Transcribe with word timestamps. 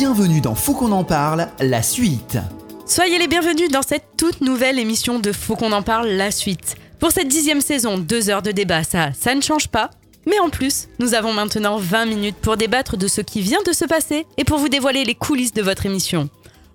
bienvenue 0.00 0.40
dans 0.40 0.54
Faut 0.54 0.72
qu'on 0.72 0.92
en 0.92 1.04
parle, 1.04 1.48
la 1.60 1.82
suite. 1.82 2.38
Soyez 2.86 3.18
les 3.18 3.28
bienvenus 3.28 3.68
dans 3.70 3.82
cette 3.82 4.16
toute 4.16 4.40
nouvelle 4.40 4.78
émission 4.78 5.18
de 5.18 5.30
Faut 5.30 5.56
qu'on 5.56 5.72
en 5.72 5.82
parle, 5.82 6.08
la 6.08 6.30
suite. 6.30 6.76
Pour 6.98 7.12
cette 7.12 7.28
dixième 7.28 7.60
saison, 7.60 7.98
deux 7.98 8.30
heures 8.30 8.40
de 8.40 8.50
débat, 8.50 8.82
ça, 8.82 9.12
ça 9.12 9.34
ne 9.34 9.42
change 9.42 9.68
pas. 9.68 9.90
Mais 10.26 10.38
en 10.38 10.48
plus, 10.48 10.88
nous 11.00 11.12
avons 11.12 11.34
maintenant 11.34 11.76
20 11.76 12.06
minutes 12.06 12.36
pour 12.40 12.56
débattre 12.56 12.96
de 12.96 13.08
ce 13.08 13.20
qui 13.20 13.42
vient 13.42 13.60
de 13.66 13.74
se 13.74 13.84
passer 13.84 14.24
et 14.38 14.44
pour 14.44 14.56
vous 14.56 14.70
dévoiler 14.70 15.04
les 15.04 15.14
coulisses 15.14 15.52
de 15.52 15.60
votre 15.60 15.84
émission. 15.84 16.30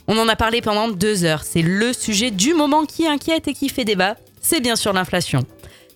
On 0.07 0.19
en 0.19 0.29
a 0.29 0.35
parlé 0.35 0.61
pendant 0.61 0.87
deux 0.87 1.23
heures, 1.23 1.41
c'est 1.43 1.63
le 1.63 1.93
sujet 1.93 2.29
du 2.29 2.53
moment 2.53 2.85
qui 2.85 3.07
inquiète 3.07 3.47
et 3.47 3.55
qui 3.55 3.69
fait 3.69 3.85
débat, 3.85 4.17
c'est 4.39 4.59
bien 4.59 4.75
sûr 4.75 4.93
l'inflation. 4.93 5.39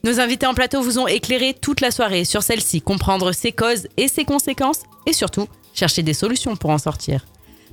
Nos 0.03 0.19
invités 0.19 0.47
en 0.47 0.55
plateau 0.55 0.81
vous 0.81 0.97
ont 0.97 1.07
éclairé 1.07 1.53
toute 1.53 1.81
la 1.81 1.91
soirée 1.91 2.25
sur 2.25 2.41
celle-ci, 2.41 2.81
comprendre 2.81 3.33
ses 3.33 3.51
causes 3.51 3.87
et 3.97 4.07
ses 4.07 4.25
conséquences, 4.25 4.81
et 5.05 5.13
surtout, 5.13 5.47
chercher 5.73 6.03
des 6.03 6.13
solutions 6.13 6.55
pour 6.55 6.69
en 6.69 6.77
sortir. 6.77 7.25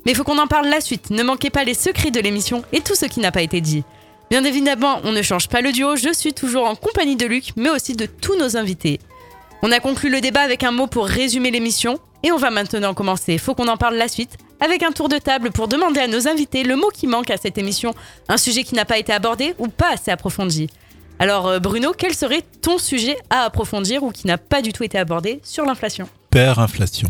Mais 0.05 0.13
il 0.13 0.15
faut 0.15 0.25
qu'on 0.25 0.39
en 0.39 0.47
parle 0.47 0.69
la 0.69 0.81
suite, 0.81 1.11
ne 1.11 1.23
manquez 1.23 1.51
pas 1.51 1.65
les 1.65 1.75
secrets 1.75 2.11
de 2.11 2.21
l'émission 2.21 2.63
et 2.73 2.81
tout 2.81 2.95
ce 2.95 3.07
qui 3.07 3.21
n'a 3.21 3.33
pas 3.33 3.43
été 3.43 3.61
dit. 3.61 3.85
Bien 4.31 4.45
évidemment, 4.45 5.01
on 5.05 5.13
ne 5.13 5.23
change 5.23 5.49
pas 5.49 5.61
le 5.61 5.73
duo, 5.73 5.97
je 5.97 6.13
suis 6.13 6.33
toujours 6.33 6.67
en 6.67 6.75
compagnie 6.75 7.17
de 7.17 7.27
Luc, 7.27 7.53
mais 7.57 7.71
aussi 7.71 7.95
de 7.95 8.07
tous 8.07 8.37
nos 8.37 8.57
invités. 8.57 9.01
On 9.63 9.73
a 9.73 9.81
conclu 9.81 10.11
le 10.11 10.21
débat 10.21 10.43
avec 10.43 10.63
un 10.63 10.73
mot 10.73 10.87
pour 10.87 11.07
résumer 11.07 11.51
l'émission, 11.51 11.99
et 12.23 12.33
on 12.33 12.37
va 12.37 12.51
maintenant 12.51 12.95
commencer, 12.95 13.39
faut 13.39 13.55
qu'on 13.55 13.69
en 13.69 13.77
parle 13.77 13.97
la 13.97 14.09
suite, 14.09 14.37
avec 14.61 14.83
un 14.83 14.91
tour 14.91 15.09
de 15.09 15.19
table 15.19 15.51
pour 15.51 15.69
demander 15.69 16.01
à 16.01 16.09
nos 16.09 16.29
invités 16.29 16.65
le 16.65 16.77
mot 16.77 16.89
qui 16.89 17.07
manque 17.07 17.31
à 17.31 17.37
cette 17.37 17.59
émission, 17.59 17.95
un 18.29 18.37
sujet 18.37 18.65
qui 18.65 18.75
n'a 18.75 18.85
pas 18.85 18.99
été 18.99 19.13
abordé 19.13 19.55
ou 19.59 19.69
pas 19.69 19.93
assez 19.93 20.11
approfondi. 20.11 20.69
Alors 21.19 21.47
euh, 21.47 21.59
Bruno, 21.59 21.93
quel 21.97 22.15
serait 22.15 22.43
ton 22.63 22.79
sujet 22.79 23.17
à 23.31 23.45
approfondir 23.45 24.03
ou 24.03 24.11
qui 24.11 24.27
n'a 24.27 24.39
pas 24.39 24.63
du 24.63 24.73
tout 24.73 24.83
été 24.83 24.99
abordé 24.99 25.41
sur 25.43 25.65
l'inflation? 25.65 26.09
Hyperinflation. 26.33 27.09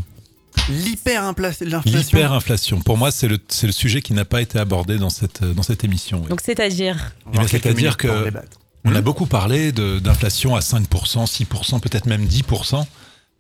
L'hyperinflation. 0.69 1.81
L'hyperinflation. 1.85 2.81
Pour 2.81 2.97
moi, 2.99 3.11
c'est 3.11 3.29
le, 3.29 3.39
c'est 3.49 3.67
le 3.67 3.73
sujet 3.73 4.03
qui 4.03 4.13
n'a 4.13 4.25
pas 4.25 4.41
été 4.43 4.59
abordé 4.59 4.99
dans 4.99 5.11
cette, 5.11 5.45
dans 5.45 5.63
cette 5.63 5.85
émission. 5.85 6.21
oui. 6.23 6.29
Donc 6.29 6.41
c'est-à-dire 6.43 7.13
Eh 7.29 7.31
bien, 7.31 7.47
C'est-à-dire 7.47 7.97
que 7.97 8.33
on 8.85 8.95
a 8.95 9.01
beaucoup 9.01 9.27
parlé 9.27 9.73
de- 9.73 9.99
d'inflation 9.99 10.55
à 10.55 10.61
5%, 10.61 11.27
6%, 11.27 11.81
peut-être 11.81 12.07
même 12.07 12.25
10%, 12.27 12.87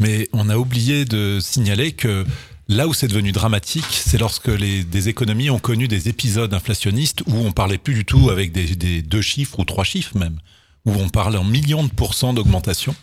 mais 0.00 0.28
on 0.33 0.48
a 0.48 0.56
oublié 0.56 1.05
de 1.05 1.38
signaler 1.41 1.92
que 1.92 2.24
là 2.68 2.88
où 2.88 2.94
c'est 2.94 3.06
devenu 3.08 3.30
dramatique, 3.33 3.84
c'est 3.90 4.18
lorsque 4.18 4.48
les, 4.48 4.83
des 4.83 5.08
économies 5.08 5.50
ont 5.50 5.61
connu 5.61 5.86
des 5.86 6.08
épisodes 6.08 6.52
inflationnistes 6.52 7.22
où 7.27 7.36
on 7.36 7.52
parlait 7.52 7.78
plus 7.78 7.94
du 7.94 8.05
tout 8.05 8.28
avec 8.30 8.50
des, 8.52 8.74
des 8.74 9.02
deux 9.02 9.22
chiffres 9.22 9.61
ou 9.61 9.64
trois 9.64 9.84
chiffres 9.84 10.18
même, 10.18 10.38
où 10.84 10.92
on 10.92 11.08
parlait 11.08 11.38
en 11.38 11.44
millions 11.44 11.84
de 11.84 11.90
pourcents 11.90 12.33
d'augmentation. 12.34 12.94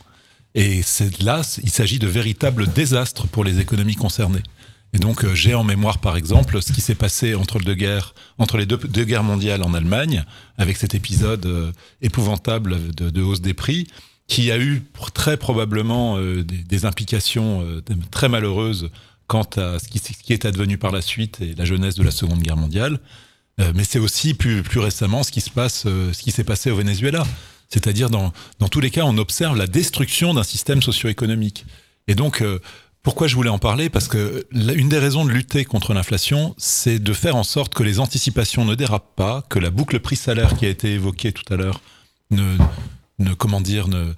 Et 0.55 0.81
c'est 0.83 1.21
là, 1.21 1.41
il 1.63 1.71
s'agit 1.71 1.99
de 1.99 2.07
véritables 2.07 2.67
désastres 2.67 3.27
pour 3.27 3.43
les 3.43 3.59
économies 3.59 3.95
concernées. 3.95 4.43
Et 4.93 4.99
donc, 4.99 5.25
euh, 5.25 5.33
j'ai 5.33 5.55
en 5.55 5.63
mémoire, 5.63 5.97
par 5.97 6.15
exemple, 6.15 6.61
ce 6.61 6.71
qui 6.71 6.81
s'est 6.81 6.95
passé 6.95 7.33
entre, 7.33 7.57
le 7.57 7.65
deux 7.65 7.73
guerres, 7.73 8.13
entre 8.37 8.57
les 8.57 8.67
deux, 8.67 8.77
guerres 8.77 9.23
mondiales 9.23 9.63
en 9.63 9.73
Allemagne, 9.73 10.23
avec 10.57 10.77
cet 10.77 10.93
épisode 10.93 11.45
euh, 11.47 11.71
épouvantable 12.01 12.93
de, 12.93 13.21
hausse 13.21 13.41
des 13.41 13.55
prix, 13.55 13.87
qui 14.27 14.51
a 14.51 14.59
eu 14.59 14.83
très 15.15 15.37
probablement 15.37 16.17
euh, 16.17 16.43
des, 16.43 16.85
implications 16.85 17.65
très 18.11 18.29
malheureuses 18.29 18.91
quant 19.25 19.47
à 19.57 19.79
ce 19.79 19.87
qui, 19.87 20.33
est 20.33 20.45
advenu 20.45 20.77
par 20.77 20.91
la 20.91 21.01
suite 21.01 21.41
et 21.41 21.55
la 21.55 21.65
jeunesse 21.65 21.95
de 21.95 22.03
la 22.03 22.11
Seconde 22.11 22.39
Guerre 22.39 22.57
mondiale. 22.57 22.99
Mais 23.75 23.83
c'est 23.83 23.99
aussi 23.99 24.33
plus, 24.33 24.63
récemment 24.75 25.23
ce 25.23 25.31
qui 25.31 25.41
se 25.41 25.49
ce 25.51 26.21
qui 26.21 26.31
s'est 26.31 26.43
passé 26.43 26.71
au 26.71 26.75
Venezuela. 26.75 27.23
C'est-à-dire, 27.73 28.11
dans, 28.11 28.31
dans 28.59 28.67
tous 28.67 28.79
les 28.81 28.91
cas, 28.91 29.03
on 29.03 29.17
observe 29.17 29.57
la 29.57 29.65
destruction 29.65 30.35
d'un 30.35 30.43
système 30.43 30.83
socio-économique. 30.83 31.65
Et 32.07 32.13
donc, 32.13 32.41
euh, 32.41 32.59
pourquoi 33.01 33.25
je 33.25 33.35
voulais 33.35 33.49
en 33.49 33.57
parler? 33.57 33.89
Parce 33.89 34.07
que 34.07 34.45
une 34.53 34.89
des 34.89 34.99
raisons 34.99 35.25
de 35.25 35.31
lutter 35.31 35.65
contre 35.65 35.93
l'inflation, 35.95 36.53
c'est 36.59 36.99
de 36.99 37.13
faire 37.13 37.35
en 37.35 37.43
sorte 37.43 37.73
que 37.73 37.81
les 37.81 37.99
anticipations 37.99 38.63
ne 38.63 38.75
dérapent 38.75 39.15
pas, 39.15 39.43
que 39.49 39.57
la 39.57 39.71
boucle 39.71 39.99
prix-salaire 39.99 40.55
qui 40.55 40.67
a 40.67 40.69
été 40.69 40.93
évoquée 40.93 41.31
tout 41.31 41.51
à 41.51 41.57
l'heure 41.57 41.81
ne, 42.29 42.57
ne, 43.17 43.33
comment 43.33 43.59
dire, 43.59 43.87
ne, 43.87 44.13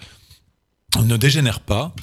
ne 1.01 1.17
dégénère 1.17 1.61
pas, 1.61 1.95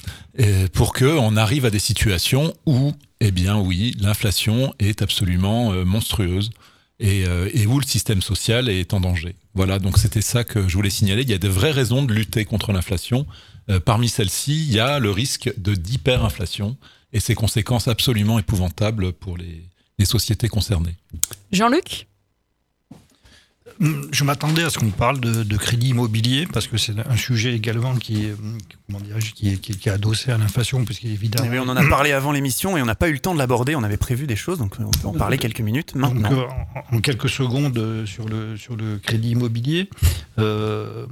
pour 0.73 0.91
que 0.93 1.05
on 1.05 1.37
arrive 1.37 1.65
à 1.65 1.69
des 1.69 1.79
situations 1.79 2.55
où, 2.65 2.93
eh 3.19 3.29
bien, 3.31 3.59
oui, 3.59 3.95
l'inflation 3.99 4.73
est 4.79 5.03
absolument 5.03 5.71
euh, 5.71 5.85
monstrueuse 5.85 6.49
et, 6.99 7.25
euh, 7.27 7.49
et 7.53 7.67
où 7.67 7.79
le 7.79 7.85
système 7.85 8.23
social 8.23 8.69
est 8.69 8.93
en 8.93 8.99
danger. 8.99 9.35
Voilà, 9.55 9.79
donc 9.79 9.97
c'était 9.97 10.21
ça 10.21 10.43
que 10.43 10.67
je 10.67 10.75
voulais 10.75 10.89
signaler. 10.89 11.21
Il 11.21 11.29
y 11.29 11.33
a 11.33 11.37
de 11.37 11.47
vraies 11.47 11.71
raisons 11.71 12.03
de 12.03 12.13
lutter 12.13 12.45
contre 12.45 12.71
l'inflation. 12.71 13.27
Euh, 13.69 13.79
parmi 13.79 14.09
celles-ci, 14.09 14.65
il 14.65 14.73
y 14.73 14.79
a 14.79 14.99
le 14.99 15.11
risque 15.11 15.53
de 15.57 15.75
d'hyperinflation 15.75 16.75
et 17.13 17.19
ses 17.19 17.35
conséquences 17.35 17.87
absolument 17.87 18.39
épouvantables 18.39 19.13
pour 19.13 19.37
les, 19.37 19.69
sociétés 20.05 20.49
concernées. 20.49 20.97
Jean-Luc? 21.53 22.07
Je 24.11 24.23
m'attendais 24.23 24.63
à 24.63 24.69
ce 24.69 24.77
qu'on 24.79 24.89
parle 24.91 25.19
de, 25.19 25.43
de 25.43 25.57
crédit 25.57 25.89
immobilier 25.89 26.47
parce 26.51 26.67
que 26.67 26.77
c'est 26.77 26.93
un 26.97 27.17
sujet 27.17 27.53
également 27.55 27.95
qui 27.95 28.25
est, 28.25 28.35
comment 28.87 28.99
qui 29.35 29.49
est, 29.49 29.59
qui 29.61 29.71
est- 29.71 29.75
qui 29.77 29.89
est 29.89 29.91
adossé 29.91 30.31
à 30.31 30.37
l'inflation 30.37 30.83
oui, 31.49 31.57
on 31.59 31.67
en 31.69 31.75
a 31.75 31.83
parlé 31.89 32.11
avant 32.11 32.31
l'émission 32.31 32.77
et 32.77 32.81
on 32.81 32.85
n'a 32.85 32.95
pas 32.95 33.09
eu 33.09 33.13
le 33.13 33.19
temps 33.19 33.33
de 33.33 33.39
l'aborder. 33.39 33.75
On 33.75 33.83
avait 33.83 33.97
prévu 33.97 34.27
des 34.27 34.35
choses, 34.35 34.59
donc 34.59 34.75
on 34.79 34.89
peut 34.91 35.07
en 35.07 35.13
parler 35.13 35.37
quelques 35.37 35.61
minutes 35.61 35.95
maintenant. 35.95 36.29
en, 36.91 36.95
en 36.97 37.01
quelques 37.01 37.29
secondes 37.29 37.77
euh, 37.77 38.05
sur 38.05 38.27
le, 38.29 38.55
sur 38.57 38.75
le 38.75 38.97
crédit 38.99 39.31
immobilier, 39.31 39.89
euh, 40.39 41.05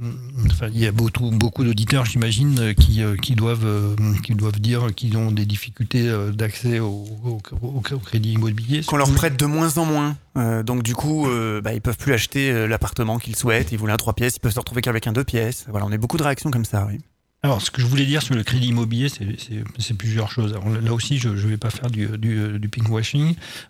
enfin, 0.46 0.68
il 0.72 0.78
y 0.80 0.86
a 0.86 0.92
beaucoup, 0.92 1.30
beaucoup 1.30 1.64
d'auditeurs, 1.64 2.04
j'imagine, 2.06 2.74
qui, 2.74 3.02
euh, 3.02 3.16
qui, 3.16 3.34
doivent, 3.34 3.96
qui 4.24 4.34
doivent 4.34 4.60
dire 4.60 4.86
qu'ils 4.94 5.16
ont 5.16 5.30
des 5.30 5.44
difficultés 5.46 6.10
d'accès 6.32 6.78
au, 6.80 7.04
au- 7.24 7.40
au- 7.62 7.82
au 7.92 7.98
crédit 7.98 8.32
immobilier. 8.32 8.82
Qu'on 8.84 8.96
leur 8.96 9.10
prête 9.12 9.38
de 9.38 9.46
moins 9.46 9.76
en 9.78 9.84
moins. 9.84 10.16
Euh, 10.36 10.62
donc 10.62 10.82
du 10.82 10.94
coup, 10.94 11.28
euh, 11.28 11.60
bah, 11.60 11.74
ils 11.74 11.80
peuvent 11.80 11.98
plus 11.98 12.12
acheter 12.12 12.50
euh, 12.50 12.66
l'appartement 12.66 13.18
qu'ils 13.18 13.36
souhaitent. 13.36 13.72
Ils 13.72 13.78
voulaient 13.78 13.92
un 13.92 13.98
trois 13.98 14.14
pièces, 14.14 14.36
ils 14.36 14.40
peuvent 14.40 14.52
se 14.52 14.58
retrouver 14.58 14.80
qu'avec 14.80 15.06
un 15.06 15.12
deux 15.12 15.24
pièces. 15.24 15.66
Voilà, 15.68 15.86
on 15.86 15.92
a 15.92 15.96
beaucoup 15.98 16.16
de 16.16 16.22
réactions 16.22 16.50
comme 16.50 16.64
ça. 16.64 16.86
Oui. 16.90 16.98
Alors, 17.44 17.60
ce 17.60 17.72
que 17.72 17.82
je 17.82 17.86
voulais 17.86 18.06
dire 18.06 18.22
sur 18.22 18.36
le 18.36 18.44
crédit 18.44 18.68
immobilier, 18.68 19.08
c'est- 19.08 19.94
plusieurs 19.94 20.30
choses. 20.30 20.54
Là 20.82 20.92
aussi, 20.92 21.18
je 21.18 21.28
ne 21.28 21.34
vais 21.34 21.56
pas 21.56 21.70
faire 21.70 21.90
du, 21.90 22.06
du, 22.16 22.58
du 22.60 22.70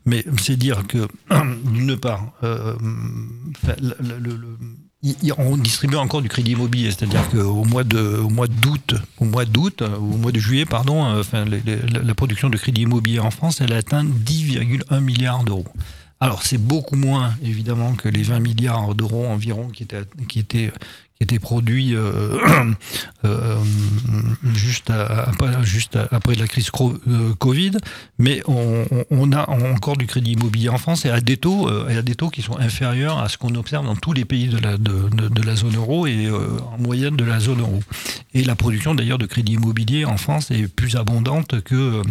mais 0.04 0.24
c'est 0.38 0.56
dire 0.56 0.86
que, 0.86 1.08
d'une 1.64 1.96
part, 1.96 2.32
euh, 2.44 2.74
on 5.38 5.56
distribue 5.56 5.96
encore 5.96 6.20
du 6.20 6.28
crédit 6.28 6.52
immobilier, 6.52 6.90
c'est-à-dire 6.90 7.28
qu'au 7.30 7.64
mois 7.64 7.82
de 7.82 8.18
au 8.18 8.46
d'août, 8.46 8.94
au 9.18 9.24
mois 9.24 10.32
de 10.32 10.38
juillet, 10.38 10.66
pardon, 10.66 11.22
la 11.32 12.14
production 12.14 12.50
de 12.50 12.58
crédit 12.58 12.82
immobilier 12.82 13.20
en 13.20 13.30
France, 13.30 13.62
elle 13.62 13.72
a 13.72 13.76
atteint 13.76 14.04
10,1 14.04 15.00
milliards 15.00 15.44
d'euros. 15.44 15.66
Alors 16.22 16.44
c'est 16.44 16.56
beaucoup 16.56 16.94
moins 16.94 17.34
évidemment 17.42 17.94
que 17.94 18.08
les 18.08 18.22
20 18.22 18.38
milliards 18.38 18.94
d'euros 18.94 19.26
environ 19.26 19.66
qui 19.70 19.82
étaient 19.82 20.04
qui 20.28 20.38
étaient 20.38 20.70
qui 21.16 21.24
étaient 21.24 21.40
produits 21.40 21.96
euh, 21.96 22.38
euh, 23.24 23.56
juste, 24.54 24.90
après, 24.90 25.64
juste 25.64 25.98
après 26.12 26.36
la 26.36 26.46
crise 26.46 26.70
euh, 26.80 27.34
Covid, 27.40 27.72
mais 28.18 28.40
on, 28.46 29.32
a 29.32 29.50
encore 29.50 29.96
du 29.96 30.06
crédit 30.06 30.32
immobilier 30.32 30.68
en 30.68 30.78
France 30.78 31.04
et 31.04 31.10
à 31.10 31.20
des 31.20 31.36
taux, 31.36 31.68
et 31.88 31.96
à 31.96 32.02
des 32.02 32.14
taux 32.14 32.30
qui 32.30 32.42
sont 32.42 32.56
inférieurs 32.58 33.18
à 33.18 33.28
ce 33.28 33.36
qu'on 33.36 33.54
observe 33.56 33.84
dans 33.84 33.96
tous 33.96 34.12
les 34.12 34.24
pays 34.24 34.46
de 34.48 34.58
la, 34.58 34.76
de, 34.78 35.08
de- 35.10 35.42
la 35.42 35.56
zone 35.56 35.76
euro 35.76 36.06
et 36.06 36.28
en 36.30 36.78
moyenne 36.78 37.16
de 37.16 37.24
la 37.24 37.40
zone 37.40 37.60
euro. 37.60 37.80
Et 38.34 38.44
la 38.44 38.54
production 38.54 38.94
d'ailleurs 38.94 39.18
de 39.18 39.26
crédit 39.26 39.54
immobilier 39.54 40.04
en 40.04 40.16
France 40.16 40.50
est 40.50 40.68
plus 40.68 40.96
abondante 40.96 41.60
que 41.62 42.02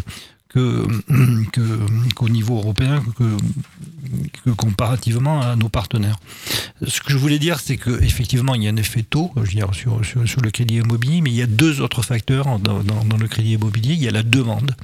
que 1.51 1.77
qu'au 2.15 2.29
niveau 2.29 2.57
européen 2.57 3.03
que, 3.17 4.51
comparativement 4.51 5.41
à 5.41 5.55
nos 5.55 5.69
partenaires. 5.69 6.17
Ce 6.85 6.99
que 7.01 7.11
je 7.11 7.17
voulais 7.17 7.39
dire, 7.39 7.59
c'est 7.59 7.77
qu'effectivement, 7.77 8.55
il 8.55 8.63
y 8.63 8.67
a 8.67 8.71
un 8.71 8.75
effet 8.75 9.03
taux 9.03 9.31
sur, 9.73 10.03
sur, 10.03 10.41
le 10.41 10.51
crédit 10.51 10.75
immobilier, 10.77 11.21
mais 11.21 11.29
il 11.29 11.35
y 11.35 11.41
a 11.41 11.47
deux 11.47 11.81
autres 11.81 12.01
facteurs 12.01 12.59
dans, 12.59 12.79
dans- 12.83 13.17
le 13.17 13.27
crédit 13.27 13.53
immobilier. 13.53 13.93
Il 13.93 14.01
y 14.01 14.07
a 14.07 14.11
la 14.11 14.23
demande, 14.23 14.75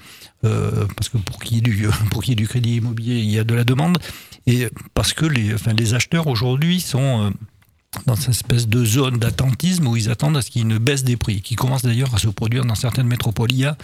euh, 0.46 0.86
parce 0.96 1.10
que 1.10 1.18
pour 1.18 1.40
qu'il 1.40 1.56
y, 1.56 1.60
ait 1.60 1.62
du- 1.62 1.88
pour 2.12 2.24
qu'il 2.24 2.34
y 2.34 2.36
du 2.36 2.48
crédit 2.48 2.76
immobilier, 2.76 3.16
il 3.18 3.30
y 3.30 3.40
a 3.40 3.44
de 3.44 3.56
la 3.56 3.64
demande, 3.64 3.98
et 4.46 4.68
parce 4.94 5.14
que 5.14 5.26
les, 5.26 5.54
enfin, 5.54 5.74
les 5.74 5.94
acheteurs 5.94 6.28
aujourd'hui 6.28 6.80
sont... 6.80 7.26
euh, 7.26 7.30
dans 8.06 8.16
cette 8.16 8.30
espèce 8.30 8.68
de 8.68 8.84
zone 8.86 9.18
d'attentisme 9.18 9.88
où 9.88 9.96
ils 9.96 10.10
attendent 10.12 10.38
à 10.38 10.42
ce 10.42 10.52
qu'il 10.52 10.62
y 10.62 10.66
ait 10.66 10.70
une 10.70 10.78
baisse 10.78 11.04
des 11.04 11.16
prix, 11.18 11.42
qui 11.42 11.56
commence 11.56 11.82
d'ailleurs 11.82 12.14
à 12.14 12.20
se 12.20 12.28
produire 12.28 12.64
dans 12.66 12.76
certaines 12.76 13.08
métropoles. 13.08 13.52
Il 13.52 13.60
y 13.60 13.66
a 13.66 13.76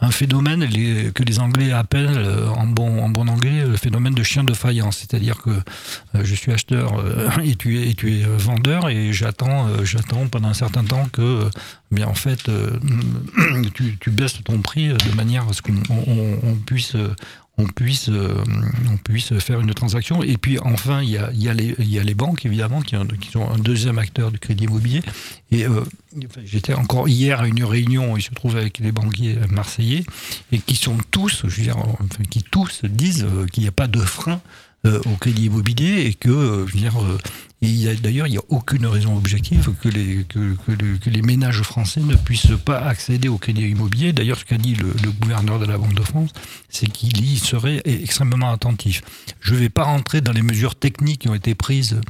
un 0.00 0.10
phénomène 0.10 0.66
que 1.12 1.22
les 1.22 1.38
Anglais 1.38 1.70
appellent, 1.70 2.08
euh, 2.16 2.48
en 2.48 2.66
bon, 2.66 3.02
en 3.02 3.08
bon 3.10 3.28
anglais, 3.28 3.64
le 3.66 3.76
phénomène 3.76 4.14
de 4.14 4.22
chien 4.22 4.44
de 4.44 4.54
faïence. 4.54 4.98
C'est-à-dire 4.98 5.36
que 5.42 5.50
euh, 5.50 6.24
je 6.24 6.34
suis 6.34 6.50
acheteur 6.52 6.98
euh, 6.98 7.28
et, 7.44 7.54
tu 7.54 7.78
es, 7.78 7.90
et 7.90 7.94
tu 7.94 8.12
es 8.18 8.22
vendeur 8.24 8.88
et 8.88 9.12
j'attends 9.12 9.68
pendant 10.30 10.48
un 10.48 10.54
certain 10.54 10.82
temps 10.82 11.06
que, 11.12 11.48
bien 11.92 12.08
en 12.08 12.14
fait, 12.14 12.50
tu, 13.74 14.10
baisses 14.10 14.42
ton 14.44 14.58
prix 14.58 14.88
de 14.88 15.14
manière 15.16 15.48
à 15.48 15.52
ce 15.52 15.62
qu'on 15.62 15.74
on- 15.90 16.38
on 16.42 16.54
puisse... 16.54 16.96
euh, 17.60 17.64
on 17.64 17.66
puisse, 17.66 18.08
on 18.08 18.96
puisse 18.96 19.38
faire 19.38 19.60
une 19.60 19.72
transaction. 19.74 20.22
Et 20.22 20.36
puis 20.36 20.58
enfin, 20.58 21.02
il 21.02 21.10
y 21.10 21.18
a, 21.18 21.30
y 21.32 21.48
a, 21.48 21.54
y 21.54 21.98
a 21.98 22.02
les 22.02 22.14
banques, 22.14 22.44
évidemment, 22.44 22.80
qui, 22.80 22.96
sont 23.30 23.48
un 23.48 23.58
deuxième 23.58 23.98
acteur 23.98 24.30
du 24.30 24.38
crédit 24.38 24.64
immobilier. 24.64 25.02
Et 25.52 25.66
j'étais 26.44 26.74
encore 26.74 27.08
hier 27.08 27.40
à 27.40 27.48
une 27.48 27.64
réunion, 27.64 28.16
il 28.16 28.22
se 28.22 28.30
trouve 28.30 28.56
avec 28.56 28.78
les 28.78 28.92
banquiers 28.92 29.36
marseillais, 29.48 30.04
et 30.52 30.58
qui 30.58 30.76
sont 30.76 30.96
tous, 31.10 31.42
je 31.48 31.56
veux 31.56 31.62
dire, 31.62 31.76
qui 32.30 32.42
tous 32.42 32.84
disent 32.84 33.26
qu'il 33.52 33.62
n'y 33.62 33.68
a 33.68 33.72
pas 33.72 33.88
de 33.88 34.00
frein 34.00 34.40
au 34.84 35.16
crédit 35.20 35.46
immobilier 35.46 36.06
et 36.06 36.14
que, 36.14 36.64
je 36.66 36.72
veux 36.72 36.80
dire, 36.80 36.94
d'ailleurs, 38.02 38.26
il 38.26 38.30
n'y 38.30 38.38
a 38.38 38.42
aucune 38.48 38.86
raison 38.86 39.16
objective 39.16 39.72
que 39.80 39.88
les, 39.88 40.24
que, 40.24 41.10
les 41.10 41.22
ménages 41.22 41.60
français 41.62 42.00
ne 42.00 42.16
puissent 42.16 42.56
pas 42.64 42.78
accéder 42.78 43.28
au 43.28 43.36
crédit 43.36 43.68
immobilier. 43.68 44.12
D'ailleurs, 44.12 44.38
ce 44.38 44.44
qu'a 44.44 44.56
dit 44.56 44.74
le, 44.74 44.92
gouverneur 45.20 45.58
de 45.58 45.66
la 45.66 45.76
Banque 45.76 45.94
de 45.94 46.02
France, 46.02 46.30
c'est 46.70 46.90
qu'il 46.90 47.22
y 47.22 47.36
serait 47.38 47.82
extrêmement 47.84 48.50
attentif. 48.50 49.02
Je 49.40 49.54
ne 49.54 49.60
vais 49.60 49.68
pas 49.68 49.84
rentrer 49.84 50.20
dans 50.22 50.32
les 50.32 50.42
mesures 50.42 50.74
techniques 50.74 51.22
qui 51.22 51.28
ont 51.28 51.34
été 51.34 51.54
prises 51.54 52.00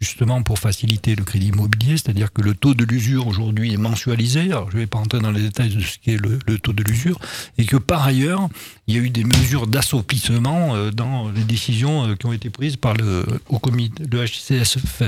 justement 0.00 0.42
pour 0.42 0.58
faciliter 0.58 1.14
le 1.14 1.24
crédit 1.24 1.48
immobilier, 1.48 1.96
c'est-à-dire 1.96 2.32
que 2.32 2.42
le 2.42 2.54
taux 2.54 2.74
de 2.74 2.84
l'usure 2.84 3.26
aujourd'hui 3.26 3.72
est 3.72 3.78
mensualisé, 3.78 4.52
alors 4.52 4.70
je 4.70 4.76
ne 4.76 4.82
vais 4.82 4.86
pas 4.86 4.98
rentrer 4.98 5.20
dans 5.20 5.30
les 5.30 5.42
détails 5.42 5.74
de 5.74 5.80
ce 5.80 5.98
qu'est 5.98 6.16
le, 6.16 6.38
le, 6.46 6.58
taux 6.58 6.72
de 6.72 6.82
l'usure, 6.82 7.18
et 7.58 7.64
que 7.64 7.76
par 7.76 8.04
ailleurs, 8.04 8.48
il 8.86 8.94
y 8.94 8.98
a 8.98 9.00
eu 9.00 9.10
des 9.10 9.24
mesures 9.24 9.66
d'assouplissement 9.66 10.74
euh, 10.74 10.90
dans 10.90 11.30
les 11.30 11.44
décisions 11.44 12.08
euh, 12.08 12.14
qui 12.14 12.26
ont 12.26 12.32
été 12.32 12.50
prises 12.50 12.76
par 12.76 12.94
le, 12.94 13.26
au 13.48 13.58
comité, 13.58 14.04
le 14.10 14.24
HCSF 14.24 15.02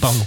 pardon. 0.00 0.26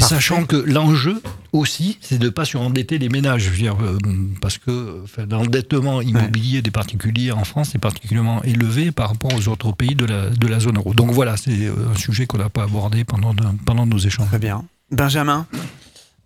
Sachant 0.00 0.44
que 0.44 0.56
l'enjeu 0.56 1.22
aussi, 1.52 1.98
c'est 2.00 2.18
de 2.18 2.26
ne 2.26 2.30
pas 2.30 2.44
surendetter 2.44 2.98
les 2.98 3.08
ménages. 3.08 3.42
Je 3.42 3.50
veux 3.50 3.56
dire, 3.56 3.76
euh, 3.82 3.98
parce 4.40 4.58
que 4.58 5.04
l'endettement 5.28 6.00
immobilier 6.00 6.62
des 6.62 6.70
particuliers 6.70 7.32
en 7.32 7.44
France 7.44 7.74
est 7.74 7.78
particulièrement 7.78 8.42
élevé 8.42 8.92
par 8.92 9.08
rapport 9.08 9.32
aux 9.34 9.48
autres 9.48 9.72
pays 9.72 9.94
de 9.94 10.04
la, 10.04 10.30
de 10.30 10.46
la 10.46 10.60
zone 10.60 10.76
euro. 10.76 10.94
Donc 10.94 11.10
voilà, 11.10 11.36
c'est 11.36 11.50
euh, 11.50 11.72
un 11.92 11.98
sujet 11.98 12.26
qu'on 12.26 12.38
n'a 12.38 12.50
pas 12.50 12.64
abordé 12.64 13.04
pendant, 13.04 13.34
pendant 13.64 13.86
nos 13.86 13.98
échanges. 13.98 14.28
Très 14.28 14.38
bien. 14.38 14.64
Benjamin? 14.90 15.46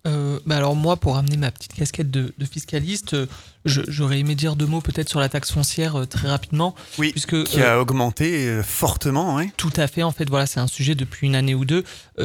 Euh, 0.06 0.38
bah 0.44 0.58
alors 0.58 0.76
moi, 0.76 0.96
pour 0.96 1.16
amener 1.16 1.38
ma 1.38 1.50
petite 1.50 1.72
casquette 1.72 2.10
de, 2.10 2.32
fiscaliste, 2.44 3.14
euh, 3.14 3.26
j'aurais 3.64 4.18
aimé 4.18 4.34
dire 4.34 4.54
deux 4.54 4.66
mots 4.66 4.82
peut-être 4.82 5.08
sur 5.08 5.18
la 5.18 5.30
taxe 5.30 5.50
foncière 5.50 5.96
euh, 5.96 6.04
très 6.04 6.28
rapidement. 6.28 6.74
Oui, 6.98 7.10
puisque, 7.12 7.44
qui 7.44 7.62
a 7.62 7.80
augmenté 7.80 8.60
fortement. 8.62 9.36
Oui. 9.36 9.50
Tout 9.56 9.72
à 9.76 9.86
fait, 9.86 10.02
en 10.02 10.12
fait, 10.12 10.28
voilà, 10.28 10.44
c'est 10.44 10.60
un 10.60 10.66
sujet 10.66 10.94
depuis 10.94 11.26
une 11.26 11.34
année 11.34 11.54
ou 11.54 11.64
deux. 11.64 11.84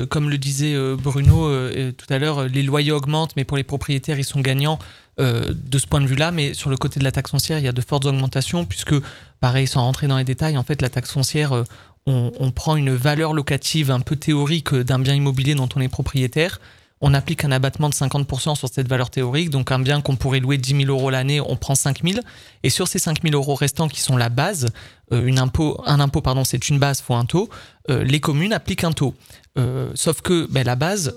comme 0.10 0.30
le 0.30 0.38
disait 0.38 0.76
Bruno 0.96 1.50
tout 1.92 2.14
à 2.14 2.18
l'heure, 2.18 2.48
les 2.48 2.64
loyers 2.64 2.92
augmentent, 2.92 3.36
mais 3.38 3.46
pour 3.46 3.56
les 3.56 3.64
propriétaires, 3.64 4.20
ils 4.20 4.26
sont 4.26 4.42
gagnants 4.42 4.80
de 5.18 5.78
ce 5.78 5.88
point 5.88 6.02
de 6.02 6.08
vue-là. 6.08 6.31
Mais 6.31 6.54
sur 6.54 6.70
le 6.70 6.76
côté 6.76 7.00
de 7.00 7.06
la 7.06 7.12
taxe 7.14 7.31
foncière, 7.31 7.60
il 7.60 7.66
y 7.66 7.70
a 7.70 7.72
de 7.72 7.81
fortes 7.81 8.06
augmentations, 8.06 8.66
puisque, 8.66 8.96
pareil, 9.40 9.68
sans 9.68 9.81
rentrer 9.81 10.08
dans 10.08 10.18
les 10.18 10.26
détails, 10.26 10.58
en 10.58 10.64
fait, 10.64 10.81
la 10.81 10.90
taxe 10.90 11.12
foncière... 11.12 11.64
On, 12.06 12.31
on 12.40 12.50
prend 12.50 12.78
une 12.78 12.96
valeur 12.96 13.34
locative 13.34 13.92
un 13.92 14.00
peu 14.00 14.16
théorique 14.16 14.74
d'un 14.74 14.98
bien 15.00 15.14
immobilier 15.14 15.54
dont 15.54 15.68
on 15.76 15.81
est 15.81 15.90
propriétaire, 15.90 16.60
on 17.01 17.13
applique 17.13 17.46
un 17.46 17.51
abattement 17.51 17.90
de 17.90 17.94
50% 17.94 18.56
sur 18.56 18.69
cette 18.69 18.88
valeur 18.88 19.10
théorique. 19.10 19.50
Donc 19.50 19.72
un 19.72 19.80
bien 19.80 20.01
qu'on 20.01 20.16
pourrait 20.16 20.40
louer 20.40 20.57
10 20.57 20.86
000 20.86 20.90
euros 20.90 21.10
l'année, 21.10 21.40
on 21.40 21.56
prend 21.56 21.75
5 21.75 22.04
000. 22.04 22.19
Et 22.63 22.69
sur 22.69 22.88
ces 22.88 23.00
5 23.00 23.22
000 23.24 23.36
euros 23.36 23.56
restants 23.56 23.88
qui 23.88 24.01
sont 24.01 24.18
la 24.18 24.30
base, 24.30 24.68
une 25.11 25.39
impôt, 25.39 25.81
un 25.85 26.00
impôt, 26.00 26.21
pardon, 26.21 26.44
c'est 26.44 26.69
une 26.69 26.79
base 26.79 27.01
fois 27.01 27.17
un 27.17 27.25
taux, 27.25 27.50
euh, 27.89 28.03
les 28.03 28.19
communes 28.19 28.53
appliquent 28.53 28.83
un 28.83 28.91
taux. 28.91 29.15
Euh, 29.57 29.89
sauf 29.95 30.21
que 30.21 30.47
ben, 30.50 30.63
la 30.63 30.75
base, 30.75 31.15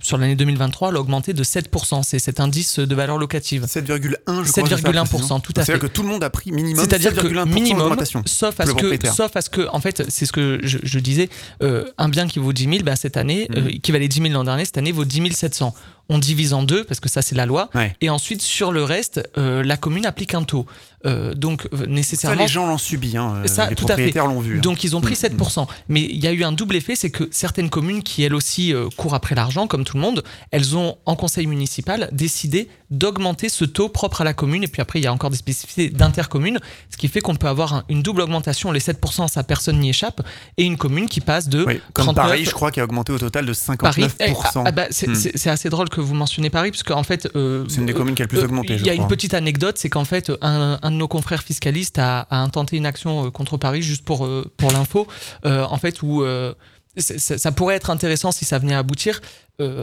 sur 0.00 0.16
l'année 0.16 0.34
2023, 0.34 0.88
elle 0.88 0.96
a 0.96 1.00
augmenté 1.00 1.34
de 1.34 1.44
7%. 1.44 2.02
C'est 2.02 2.18
cet 2.18 2.40
indice 2.40 2.78
de 2.78 2.94
valeur 2.94 3.18
locative. 3.18 3.64
7,1, 3.64 4.44
je 4.44 4.50
7,1%, 4.50 5.40
tout 5.40 5.52
à 5.56 5.60
fait. 5.60 5.66
C'est-à-dire 5.66 5.78
que 5.78 5.86
tout 5.86 6.02
le 6.02 6.08
monde 6.08 6.24
a 6.24 6.30
pris 6.30 6.52
minimum 6.52 6.84
7,1% 6.84 7.48
minimum, 7.48 7.96
sauf 8.24 8.58
à, 8.58 8.66
ce 8.66 8.72
que, 8.72 9.06
sauf 9.08 9.36
à 9.36 9.42
ce 9.42 9.50
que, 9.50 9.68
en 9.70 9.80
fait, 9.80 10.04
c'est 10.08 10.26
ce 10.26 10.32
que 10.32 10.58
je, 10.62 10.98
disais, 10.98 11.28
un 11.60 12.08
bien 12.08 12.26
qui 12.26 12.38
vaut 12.38 12.52
10 12.52 12.64
000, 12.64 12.76
ben, 12.82 12.96
cette 12.96 13.16
année, 13.16 13.48
mmh. 13.50 13.80
qui 13.80 13.92
valait 13.92 14.08
10 14.08 14.22
000 14.22 14.32
l'an 14.32 14.44
dernier, 14.44 14.64
cette 14.64 14.78
année 14.78 14.92
vaut 14.92 15.04
10 15.04 15.32
700 15.32 15.74
on 16.08 16.18
divise 16.18 16.52
en 16.52 16.62
deux 16.62 16.84
parce 16.84 17.00
que 17.00 17.08
ça 17.08 17.22
c'est 17.22 17.34
la 17.34 17.46
loi. 17.46 17.70
Et 18.00 18.10
ensuite 18.10 18.42
sur 18.42 18.72
le 18.72 18.84
reste, 18.84 19.28
euh, 19.38 19.62
la 19.62 19.76
commune 19.76 20.06
applique 20.06 20.34
un 20.34 20.44
taux. 20.44 20.66
Euh, 21.04 21.34
donc 21.34 21.68
euh, 21.72 21.86
nécessairement. 21.86 22.36
Ça 22.36 22.42
les 22.42 22.48
gens 22.48 22.66
l'ont 22.66 22.78
subi, 22.78 23.16
hein, 23.16 23.42
ça, 23.46 23.68
les 23.68 23.76
propriétaires 23.76 24.26
l'ont 24.26 24.40
vu. 24.40 24.58
Hein. 24.58 24.60
Donc 24.60 24.82
ils 24.82 24.96
ont 24.96 25.00
pris 25.00 25.14
7%. 25.14 25.62
Mm. 25.62 25.66
Mais 25.88 26.02
il 26.02 26.22
y 26.22 26.26
a 26.26 26.32
eu 26.32 26.42
un 26.42 26.52
double 26.52 26.76
effet, 26.76 26.96
c'est 26.96 27.10
que 27.10 27.28
certaines 27.30 27.70
communes 27.70 28.02
qui 28.02 28.22
elles 28.22 28.34
aussi 28.34 28.74
courent 28.96 29.14
après 29.14 29.34
l'argent, 29.34 29.66
comme 29.66 29.84
tout 29.84 29.96
le 29.96 30.02
monde, 30.02 30.24
elles 30.50 30.76
ont 30.76 30.96
en 31.06 31.16
conseil 31.16 31.46
municipal 31.46 32.08
décidé 32.12 32.68
d'augmenter 32.90 33.48
ce 33.48 33.64
taux 33.64 33.88
propre 33.88 34.20
à 34.20 34.24
la 34.24 34.34
commune. 34.34 34.62
Et 34.62 34.68
puis 34.68 34.82
après 34.82 35.00
il 35.00 35.04
y 35.04 35.06
a 35.06 35.12
encore 35.12 35.30
des 35.30 35.36
spécificités 35.36 35.90
d'intercommunes, 35.90 36.58
ce 36.90 36.96
qui 36.96 37.08
fait 37.08 37.20
qu'on 37.20 37.36
peut 37.36 37.48
avoir 37.48 37.84
une 37.88 38.02
double 38.02 38.22
augmentation. 38.22 38.72
Les 38.72 38.80
7%, 38.80 39.28
ça 39.28 39.42
personne 39.42 39.78
n'y 39.78 39.90
échappe, 39.90 40.22
et 40.56 40.64
une 40.64 40.76
commune 40.76 41.08
qui 41.08 41.20
passe 41.20 41.48
de. 41.48 41.66
comme 41.92 42.14
Paris, 42.14 42.44
je 42.44 42.50
crois, 42.50 42.70
qui 42.70 42.80
a 42.80 42.84
augmenté 42.84 43.12
au 43.12 43.18
total 43.18 43.46
de 43.46 43.52
59%. 43.52 44.10
Eh, 44.20 44.32
ah, 44.64 44.70
bah, 44.70 44.86
mm. 44.88 45.14
c'est 45.14 45.50
assez 45.50 45.68
drôle 45.68 45.88
que 45.88 46.00
vous 46.00 46.14
mentionnez 46.14 46.50
Paris, 46.50 46.70
puisque 46.70 46.90
en 46.90 47.02
fait. 47.02 47.28
Euh, 47.36 47.64
c'est 47.68 47.78
une 47.78 47.86
des 47.86 47.94
communes 47.94 48.14
qui 48.14 48.22
a 48.22 48.24
le 48.24 48.28
plus 48.28 48.38
euh, 48.38 48.44
augmenté. 48.44 48.74
Il 48.74 48.86
y 48.86 48.90
a 48.90 48.94
une 48.94 49.08
petite 49.08 49.34
anecdote, 49.34 49.78
c'est 49.78 49.90
qu'en 49.90 50.04
fait, 50.04 50.32
un, 50.40 50.78
de 50.82 50.90
nos 50.90 51.08
confrères 51.08 51.42
fiscalistes 51.42 51.98
a, 51.98 52.26
intenté 52.30 52.76
une 52.76 52.86
action 52.86 53.26
euh, 53.26 53.30
contre 53.30 53.56
Paris, 53.56 53.82
juste 53.82 54.04
pour, 54.04 54.28
pour 54.56 54.72
l'info, 54.72 55.06
en 55.44 55.78
fait, 55.78 56.02
où. 56.02 56.24
Ça, 56.96 57.52
pourrait 57.52 57.76
être 57.76 57.90
intéressant 57.90 58.32
si 58.32 58.44
ça 58.44 58.58
venait 58.58 58.74
à 58.74 58.78
aboutir. 58.78 59.20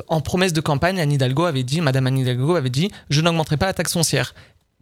en 0.07 0.21
promesse 0.21 0.53
de 0.53 0.61
campagne, 0.61 0.99
Anne 0.99 1.11
Hidalgo 1.11 1.45
avait 1.45 1.63
dit, 1.63 1.81
Madame 1.81 2.07
Anne 2.07 2.19
Hidalgo 2.19 2.55
avait 2.55 2.69
dit, 2.69 2.89
je 3.09 3.21
n'augmenterai 3.21 3.57
pas 3.57 3.67
la 3.67 3.73
taxe 3.73 3.93
foncière 3.93 4.33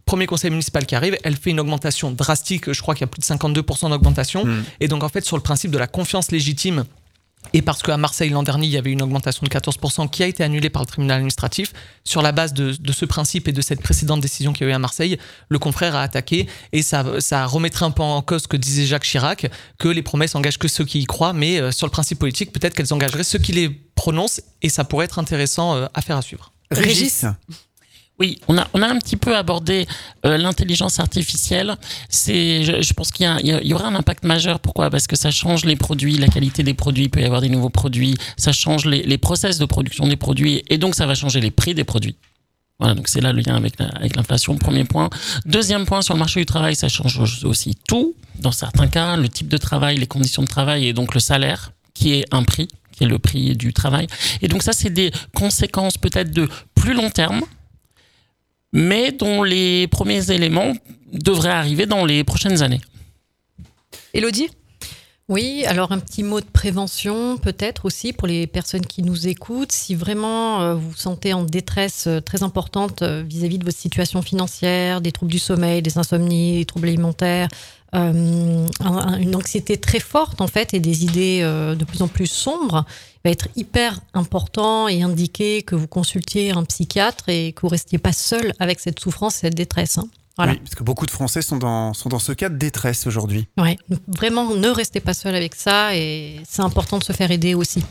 premier 0.04 0.26
conseil 0.26 0.50
municipal 0.50 0.84
qui 0.84 0.94
arrive, 0.94 1.16
elle 1.22 1.36
fait 1.36 1.50
une 1.50 1.60
augmentation 1.60 2.10
drastique, 2.10 2.72
je 2.72 2.82
crois 2.82 2.94
qu'il 2.94 3.02
y 3.02 3.04
a 3.04 3.06
plus 3.06 3.20
de 3.20 3.24
52% 3.24 3.90
d'augmentation. 3.90 4.44
Hmm. 4.44 4.64
Et 4.80 4.88
donc 4.88 5.04
en 5.04 5.08
fait, 5.08 5.24
sur 5.24 5.36
le 5.36 5.42
principe 5.42 5.70
de 5.70 5.78
la 5.78 5.86
confiance 5.86 6.30
légitime 6.30 6.84
et 7.52 7.62
parce 7.62 7.82
qu'à 7.82 7.96
Marseille 7.96 8.30
l'an 8.30 8.42
dernier, 8.42 8.66
il 8.66 8.72
y 8.72 8.78
avait 8.78 8.92
une 8.92 9.02
augmentation 9.02 9.44
de 9.44 9.50
14% 9.50 10.08
qui 10.08 10.22
a 10.22 10.26
été 10.26 10.42
annulée 10.42 10.70
par 10.70 10.82
le 10.82 10.86
tribunal 10.86 11.16
administratif, 11.16 11.72
sur 12.04 12.22
la 12.22 12.32
base 12.32 12.52
de, 12.52 12.74
ce 12.92 13.04
principe 13.04 13.48
et 13.48 13.52
de 13.52 13.60
cette 13.60 13.82
précédente 13.82 14.20
décision 14.20 14.52
qu'il 14.52 14.66
y 14.66 14.70
a 14.70 14.72
eu 14.72 14.74
à 14.74 14.78
Marseille, 14.78 15.18
le 15.48 15.58
confrère 15.58 15.94
a 15.94 16.02
attaqué 16.02 16.46
et 16.72 16.82
ça, 16.82 17.04
ça 17.20 17.46
remettrait 17.46 17.84
un 17.84 17.90
peu 17.90 18.02
en 18.02 18.22
cause 18.22 18.42
ce 18.42 18.48
que 18.48 18.56
disait 18.56 18.86
Jacques 18.86 19.04
Chirac, 19.04 19.50
que 19.78 19.88
les 19.88 20.02
promesses 20.02 20.34
engagent 20.34 20.58
que 20.58 20.68
ceux 20.68 20.84
qui 20.84 21.00
y 21.00 21.04
croient, 21.04 21.32
mais 21.32 21.60
euh, 21.60 21.72
sur 21.72 21.86
le 21.86 21.90
principe 21.90 22.18
politique, 22.18 22.52
peut-être 22.52 22.74
qu'elles 22.74 22.92
engageraient 22.94 23.24
ceux 23.24 23.38
qui 23.38 23.52
les 23.52 23.68
prononcent 23.94 24.42
et 24.62 24.68
ça 24.68 24.84
pourrait 24.84 25.04
être 25.06 25.18
intéressant 25.18 25.76
euh, 25.76 25.86
à 25.94 26.02
faire 26.02 26.16
à 26.16 26.22
suivre. 26.22 26.52
Régis 26.70 27.24
oui, 28.18 28.38
on 28.46 28.56
a, 28.56 28.68
on 28.74 28.82
a 28.82 28.86
un 28.86 28.98
petit 28.98 29.16
peu 29.16 29.36
abordé 29.36 29.86
euh, 30.24 30.36
l'intelligence 30.36 31.00
artificielle. 31.00 31.74
C'est, 32.08 32.62
je, 32.62 32.92
pense 32.92 33.10
qu'il 33.10 33.26
y, 33.42 33.68
y, 33.68 33.74
aura 33.74 33.88
un 33.88 33.94
impact 33.94 34.24
majeur. 34.24 34.60
Pourquoi? 34.60 34.90
Parce 34.90 35.06
que 35.06 35.16
ça 35.16 35.30
change 35.30 35.64
les 35.64 35.76
produits, 35.76 36.18
la 36.18 36.28
qualité 36.28 36.62
des 36.62 36.74
produits. 36.74 37.04
Il 37.04 37.10
peut 37.10 37.20
y 37.20 37.24
avoir 37.24 37.40
des 37.40 37.48
nouveaux 37.48 37.70
produits. 37.70 38.16
Ça 38.36 38.52
change 38.52 38.84
les, 38.84 39.02
les 39.02 39.18
process 39.18 39.58
de 39.58 39.64
production 39.64 40.06
des 40.06 40.16
produits. 40.16 40.62
Et 40.68 40.78
donc, 40.78 40.94
ça 40.94 41.06
va 41.06 41.14
changer 41.14 41.40
les 41.40 41.50
prix 41.50 41.74
des 41.74 41.84
produits. 41.84 42.16
Voilà, 42.78 42.94
donc 42.94 43.08
c'est 43.08 43.20
là 43.20 43.32
le 43.32 43.42
lien 43.42 43.54
avec, 43.54 43.80
avec 43.80 44.16
l'inflation, 44.16 44.56
premier 44.56 44.84
point. 44.84 45.08
Deuxième 45.46 45.86
point, 45.86 46.02
sur 46.02 46.14
le 46.14 46.18
marché 46.18 46.40
du 46.40 46.46
travail, 46.46 46.74
ça 46.74 46.88
change 46.88 47.44
aussi 47.44 47.76
tout. 47.88 48.14
Dans 48.38 48.52
certains 48.52 48.88
cas, 48.88 49.16
le 49.16 49.28
type 49.28 49.48
de 49.48 49.56
travail, 49.56 49.98
les 49.98 50.06
conditions 50.06 50.42
de 50.42 50.48
travail 50.48 50.86
et 50.86 50.92
donc 50.92 51.14
le 51.14 51.20
salaire, 51.20 51.72
qui 51.94 52.14
est 52.14 52.24
un 52.32 52.42
prix, 52.42 52.68
qui 52.90 53.04
est 53.04 53.06
le 53.06 53.18
prix 53.18 53.56
du 53.56 53.72
travail. 53.72 54.06
Et 54.42 54.48
donc 54.48 54.62
ça, 54.62 54.72
c'est 54.72 54.90
des 54.90 55.12
conséquences 55.34 55.96
peut-être 55.96 56.32
de 56.32 56.48
plus 56.74 56.94
long 56.94 57.10
terme 57.10 57.42
mais 58.72 59.12
dont 59.12 59.42
les 59.42 59.86
premiers 59.88 60.30
éléments 60.30 60.72
devraient 61.12 61.50
arriver 61.50 61.86
dans 61.86 62.04
les 62.04 62.24
prochaines 62.24 62.62
années. 62.62 62.80
Elodie? 64.14 64.48
Oui, 65.32 65.64
alors 65.66 65.92
un 65.92 65.98
petit 65.98 66.22
mot 66.22 66.40
de 66.40 66.46
prévention 66.46 67.38
peut-être 67.38 67.86
aussi 67.86 68.12
pour 68.12 68.28
les 68.28 68.46
personnes 68.46 68.84
qui 68.84 69.02
nous 69.02 69.28
écoutent. 69.28 69.72
Si 69.72 69.94
vraiment 69.94 70.60
euh, 70.60 70.74
vous 70.74 70.90
vous 70.90 70.96
sentez 70.96 71.32
en 71.32 71.42
détresse 71.42 72.06
euh, 72.06 72.20
très 72.20 72.42
importante 72.42 73.00
euh, 73.00 73.24
vis-à-vis 73.26 73.56
de 73.56 73.64
votre 73.64 73.78
situation 73.78 74.20
financière, 74.20 75.00
des 75.00 75.10
troubles 75.10 75.32
du 75.32 75.38
sommeil, 75.38 75.80
des 75.80 75.96
insomnies, 75.96 76.58
des 76.58 76.66
troubles 76.66 76.88
alimentaires, 76.88 77.48
une 77.94 79.34
anxiété 79.34 79.78
très 79.78 80.00
forte 80.00 80.42
en 80.42 80.48
fait 80.48 80.74
et 80.74 80.80
des 80.80 81.04
idées 81.04 81.42
de 81.42 81.84
plus 81.84 82.00
en 82.00 82.08
plus 82.08 82.26
sombres, 82.26 82.86
il 83.16 83.28
va 83.28 83.30
être 83.32 83.48
hyper 83.54 84.00
important 84.14 84.88
et 84.88 85.02
indiqué 85.02 85.62
que 85.62 85.74
vous 85.74 85.88
consultiez 85.88 86.52
un 86.52 86.64
psychiatre 86.64 87.28
et 87.28 87.52
que 87.52 87.60
vous 87.60 87.68
restiez 87.68 87.98
pas 87.98 88.14
seul 88.14 88.54
avec 88.58 88.80
cette 88.80 88.98
souffrance 88.98 89.36
et 89.36 89.40
cette 89.40 89.56
détresse. 89.56 89.98
Hein. 89.98 90.08
Oui, 90.38 90.56
parce 90.58 90.74
que 90.74 90.82
beaucoup 90.82 91.06
de 91.06 91.10
Français 91.10 91.42
sont 91.42 91.58
dans, 91.58 91.92
sont 91.92 92.08
dans 92.08 92.18
ce 92.18 92.32
cas 92.32 92.48
de 92.48 92.56
détresse 92.56 93.06
aujourd'hui. 93.06 93.48
Oui, 93.58 93.76
vraiment, 94.08 94.54
ne 94.54 94.68
restez 94.68 95.00
pas 95.00 95.14
seul 95.14 95.34
avec 95.34 95.54
ça 95.54 95.94
et 95.94 96.40
c'est 96.48 96.62
important 96.62 96.98
de 96.98 97.04
se 97.04 97.12
faire 97.12 97.30
aider 97.30 97.54
aussi. 97.54 97.84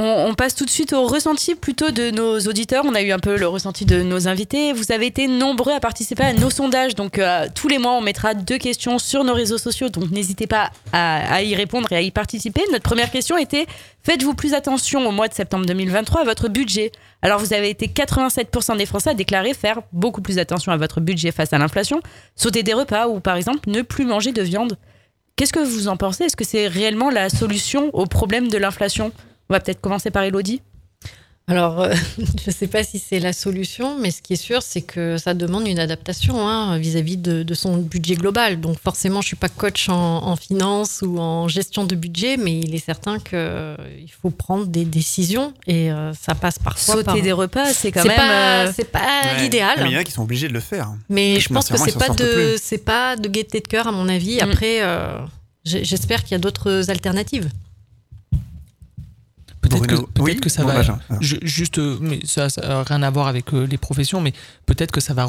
On, 0.00 0.32
passe 0.34 0.54
tout 0.54 0.64
de 0.64 0.70
suite 0.70 0.92
au 0.92 1.08
ressenti 1.08 1.56
plutôt 1.56 1.90
de 1.90 2.12
nos 2.12 2.38
auditeurs. 2.38 2.84
On 2.86 2.94
a 2.94 3.02
eu 3.02 3.10
un 3.10 3.18
peu 3.18 3.36
le 3.36 3.48
ressenti 3.48 3.84
de 3.84 4.00
nos 4.02 4.28
invités. 4.28 4.72
Vous 4.72 4.92
avez 4.92 5.06
été 5.06 5.26
nombreux 5.26 5.72
à 5.72 5.80
participer 5.80 6.22
à 6.22 6.32
nos 6.34 6.50
sondages. 6.50 6.94
Donc 6.94 7.18
euh, 7.18 7.48
tous 7.52 7.66
les 7.66 7.78
mois, 7.78 7.94
on 7.94 8.00
mettra 8.00 8.34
deux 8.34 8.58
questions 8.58 9.00
sur 9.00 9.24
nos 9.24 9.34
réseaux 9.34 9.58
sociaux. 9.58 9.88
Donc 9.88 10.12
n'hésitez 10.12 10.46
pas 10.46 10.70
à, 10.92 11.42
y 11.42 11.52
répondre 11.56 11.90
et 11.90 11.96
à 11.96 12.00
y 12.00 12.12
participer. 12.12 12.62
Notre 12.70 12.84
première 12.84 13.10
question 13.10 13.36
était 13.36 13.66
Faites-vous 14.04 14.34
plus 14.34 14.54
attention 14.54 15.04
au 15.04 15.10
mois 15.10 15.26
de 15.26 15.34
septembre 15.34 15.66
2023 15.66 16.20
à 16.20 16.24
votre 16.24 16.48
budget? 16.48 16.92
Alors 17.20 17.40
vous 17.40 17.52
avez 17.52 17.68
été 17.68 17.88
87% 17.88 18.76
des 18.76 18.86
Français 18.86 19.10
à 19.10 19.14
déclarer 19.14 19.52
faire 19.52 19.80
beaucoup 19.92 20.22
plus 20.22 20.38
attention 20.38 20.70
à 20.70 20.76
votre 20.76 21.00
budget 21.00 21.32
face 21.32 21.52
à 21.52 21.58
l'inflation, 21.58 22.00
sauter 22.36 22.62
des 22.62 22.72
repas 22.72 23.08
ou 23.08 23.18
par 23.18 23.34
exemple 23.34 23.68
ne 23.68 23.82
plus 23.82 24.04
manger 24.04 24.30
de 24.30 24.42
viande. 24.42 24.78
Qu'est-ce 25.34 25.52
que 25.52 25.58
vous 25.58 25.88
en 25.88 25.96
pensez? 25.96 26.24
Est-ce 26.24 26.36
que 26.36 26.44
c'est 26.44 26.68
réellement 26.68 27.10
la 27.10 27.30
solution 27.30 27.90
au 27.94 28.06
problème 28.06 28.46
de 28.46 28.58
l'inflation? 28.58 29.12
On 29.48 29.54
va 29.54 29.60
peut-être 29.60 29.80
commencer 29.80 30.10
par 30.10 30.22
Elodie. 30.22 30.62
Alors, 31.48 31.80
euh, 31.80 31.94
je 32.18 32.50
ne 32.50 32.52
sais 32.52 32.66
pas 32.66 32.84
si 32.84 32.98
c'est 32.98 33.20
la 33.20 33.32
solution, 33.32 33.98
mais 33.98 34.10
ce 34.10 34.20
qui 34.20 34.34
est 34.34 34.36
sûr, 34.36 34.60
c'est 34.62 34.82
que 34.82 35.16
ça 35.16 35.32
demande 35.32 35.66
une 35.66 35.78
adaptation 35.78 36.46
hein, 36.46 36.76
vis-à-vis 36.78 37.16
de, 37.16 37.54
son 37.54 37.78
budget 37.78 38.14
global. 38.14 38.60
Donc, 38.60 38.78
forcément, 38.78 39.22
je 39.22 39.26
ne 39.26 39.28
suis 39.28 39.36
pas 39.36 39.48
coach 39.48 39.88
en, 39.88 40.36
finance 40.36 41.02
ou 41.02 41.18
en 41.18 41.48
gestion 41.48 41.84
de 41.84 41.94
budget, 41.94 42.36
mais 42.36 42.60
il 42.60 42.74
est 42.74 42.84
certain 42.84 43.18
qu'il 43.18 43.38
euh, 43.38 43.76
faut 44.22 44.30
prendre 44.30 44.66
des 44.66 44.84
décisions 44.84 45.54
et 45.66 45.90
euh, 45.90 46.12
ça 46.12 46.34
passe 46.34 46.58
parfois 46.58 46.96
Sauter 46.96 47.04
par... 47.04 47.20
des 47.20 47.32
repas, 47.32 47.72
c'est 47.72 47.90
quand 47.90 48.04
même... 48.04 48.72
c'est 48.76 48.90
pas 48.90 49.22
l'idéal. 49.40 49.78
il 49.86 49.92
y 49.92 49.96
en 49.96 50.00
a 50.00 50.04
qui 50.04 50.12
sont 50.12 50.22
obligés 50.22 50.48
de 50.48 50.52
le 50.52 50.60
faire. 50.60 50.92
Mais 51.08 51.40
je 51.40 51.48
pense 51.48 51.68
que 51.68 51.78
c'est 51.78 51.98
pas, 51.98 52.10
de, 52.10 52.76
pas 52.76 53.16
de 53.16 53.28
gaieté 53.28 53.60
de 53.60 53.66
cœur, 53.66 53.88
à 53.88 53.92
mon 53.92 54.08
avis. 54.08 54.36
Mm. 54.36 54.50
Après, 54.50 54.80
j'espère 55.64 56.22
qu'il 56.22 56.32
y 56.32 56.34
a 56.34 56.38
d'autres 56.38 56.90
alternatives. 56.90 57.48
Peut-être 59.60 60.40
que, 60.40 60.48
ça 60.48 60.64
va. 60.64 60.82
juste, 61.20 61.78
euh, 61.78 61.98
mais 62.00 62.20
ça 62.24 62.48
n'a 62.62 62.82
rien 62.82 63.02
à 63.02 63.10
voir 63.10 63.26
avec 63.26 63.52
euh, 63.52 63.66
les 63.66 63.78
professions, 63.78 64.20
mais 64.20 64.32
peut-être 64.66 64.92
que 64.92 65.00
ça 65.00 65.14
va 65.14 65.28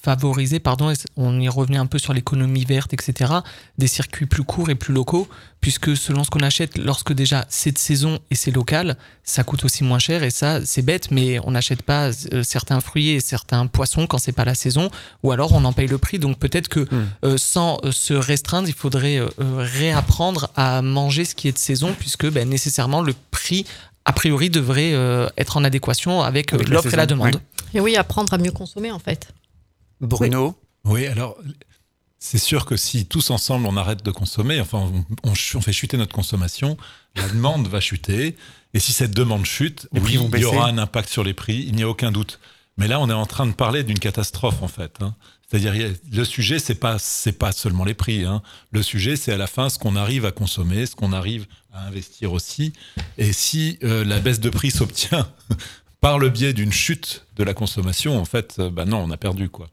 favoriser, 0.00 0.58
pardon, 0.58 0.92
on 1.16 1.40
y 1.40 1.48
revenait 1.48 1.78
un 1.78 1.86
peu 1.86 1.98
sur 1.98 2.12
l'économie 2.12 2.64
verte, 2.64 2.92
etc., 2.92 3.32
des 3.78 3.86
circuits 3.86 4.26
plus 4.26 4.42
courts 4.42 4.70
et 4.70 4.74
plus 4.74 4.92
locaux, 4.92 5.28
puisque 5.60 5.96
selon 5.96 6.24
ce 6.24 6.30
qu'on 6.30 6.40
achète, 6.40 6.76
lorsque 6.76 7.12
déjà 7.12 7.44
c'est 7.48 7.72
de 7.72 7.78
saison 7.78 8.18
et 8.30 8.34
c'est 8.34 8.50
local, 8.50 8.96
ça 9.22 9.44
coûte 9.44 9.64
aussi 9.64 9.84
moins 9.84 10.00
cher, 10.00 10.24
et 10.24 10.30
ça, 10.30 10.64
c'est 10.64 10.82
bête, 10.82 11.10
mais 11.10 11.38
on 11.44 11.52
n'achète 11.52 11.82
pas 11.82 12.10
euh, 12.32 12.42
certains 12.42 12.80
fruits 12.80 13.10
et 13.10 13.20
certains 13.20 13.66
poissons 13.68 14.06
quand 14.06 14.18
c'est 14.18 14.32
pas 14.32 14.44
la 14.44 14.56
saison, 14.56 14.90
ou 15.22 15.30
alors 15.30 15.52
on 15.52 15.64
en 15.64 15.72
paye 15.72 15.88
le 15.88 15.98
prix. 15.98 16.18
Donc 16.18 16.38
peut-être 16.38 16.68
que 16.68 16.80
hmm. 16.80 17.38
sans 17.38 17.80
se 17.90 18.14
restreindre, 18.14 18.68
il 18.68 18.74
faudrait 18.74 19.20
réapprendre 19.38 20.50
à 20.56 20.82
manger 20.82 21.24
ce 21.24 21.34
qui 21.34 21.48
est 21.48 21.52
de 21.52 21.58
saison, 21.58 21.94
puisque 21.98 22.28
ben, 22.28 22.48
nécessairement 22.48 23.02
le 23.02 23.14
prix 23.30 23.51
a 24.04 24.12
priori, 24.12 24.50
devrait 24.50 24.92
euh, 24.94 25.28
être 25.36 25.56
en 25.56 25.64
adéquation 25.64 26.22
avec, 26.22 26.52
euh, 26.52 26.58
l'offre 26.68 26.92
et 26.92 26.96
la 26.96 27.06
demande. 27.06 27.40
Et 27.74 27.80
oui, 27.80 27.96
apprendre 27.96 28.34
à 28.34 28.38
mieux 28.38 28.50
consommer, 28.50 28.90
en 28.90 28.98
fait. 28.98 29.28
Bruno 30.00 30.56
Oui, 30.84 31.06
alors, 31.06 31.36
c'est 32.18 32.38
sûr 32.38 32.66
que 32.66 32.76
si 32.76 33.06
tous 33.06 33.30
ensemble 33.30 33.66
on 33.66 33.76
arrête 33.76 34.04
de 34.04 34.10
consommer, 34.10 34.60
enfin, 34.60 34.90
on, 35.24 35.34
fait 35.34 35.72
chuter 35.72 35.96
notre 35.96 36.14
consommation, 36.14 36.76
la 37.16 37.28
demande 37.28 37.68
va 37.68 37.80
chuter. 37.80 38.36
Et 38.74 38.80
si 38.80 38.92
cette 38.92 39.12
demande 39.12 39.44
chute, 39.44 39.88
il 39.92 40.40
y 40.40 40.44
aura 40.44 40.68
un 40.68 40.78
impact 40.78 41.08
sur 41.08 41.24
les 41.24 41.34
prix, 41.34 41.64
il 41.66 41.74
n'y 41.74 41.82
a 41.82 41.88
aucun 41.88 42.10
doute. 42.10 42.40
Mais 42.78 42.88
là, 42.88 43.00
on 43.00 43.08
est 43.08 43.14
en 43.14 43.26
train 43.26 43.46
de 43.46 43.52
parler 43.52 43.84
d'une 43.84 43.98
catastrophe, 43.98 44.62
en 44.62 44.68
fait. 44.68 44.96
Hein. 45.00 45.14
C'est-à-dire, 45.46 45.94
le 46.10 46.24
sujet, 46.24 46.58
c'est 46.58 46.74
pas, 46.74 46.98
c'est 46.98 47.32
pas 47.32 47.52
seulement 47.52 47.84
les 47.84 47.92
prix. 47.92 48.24
Hein. 48.24 48.42
Le 48.70 48.82
sujet, 48.82 49.16
c'est 49.16 49.32
à 49.32 49.36
la 49.36 49.46
fin 49.46 49.68
ce 49.68 49.78
qu'on 49.78 49.96
arrive 49.96 50.24
à 50.24 50.32
consommer, 50.32 50.86
ce 50.86 50.96
qu'on 50.96 51.12
arrive 51.12 51.46
à 51.72 51.86
investir 51.86 52.32
aussi. 52.32 52.72
Et 53.18 53.32
si 53.34 53.78
euh, 53.84 54.04
la 54.04 54.18
baisse 54.18 54.40
de 54.40 54.48
prix 54.48 54.70
s'obtient 54.70 55.30
par 56.00 56.18
le 56.18 56.30
biais 56.30 56.54
d'une 56.54 56.72
chute 56.72 57.26
de 57.36 57.44
la 57.44 57.52
consommation, 57.52 58.18
en 58.18 58.24
fait, 58.24 58.56
euh, 58.58 58.70
bah 58.70 58.86
non, 58.86 58.98
on 58.98 59.10
a 59.10 59.18
perdu, 59.18 59.50
quoi. 59.50 59.68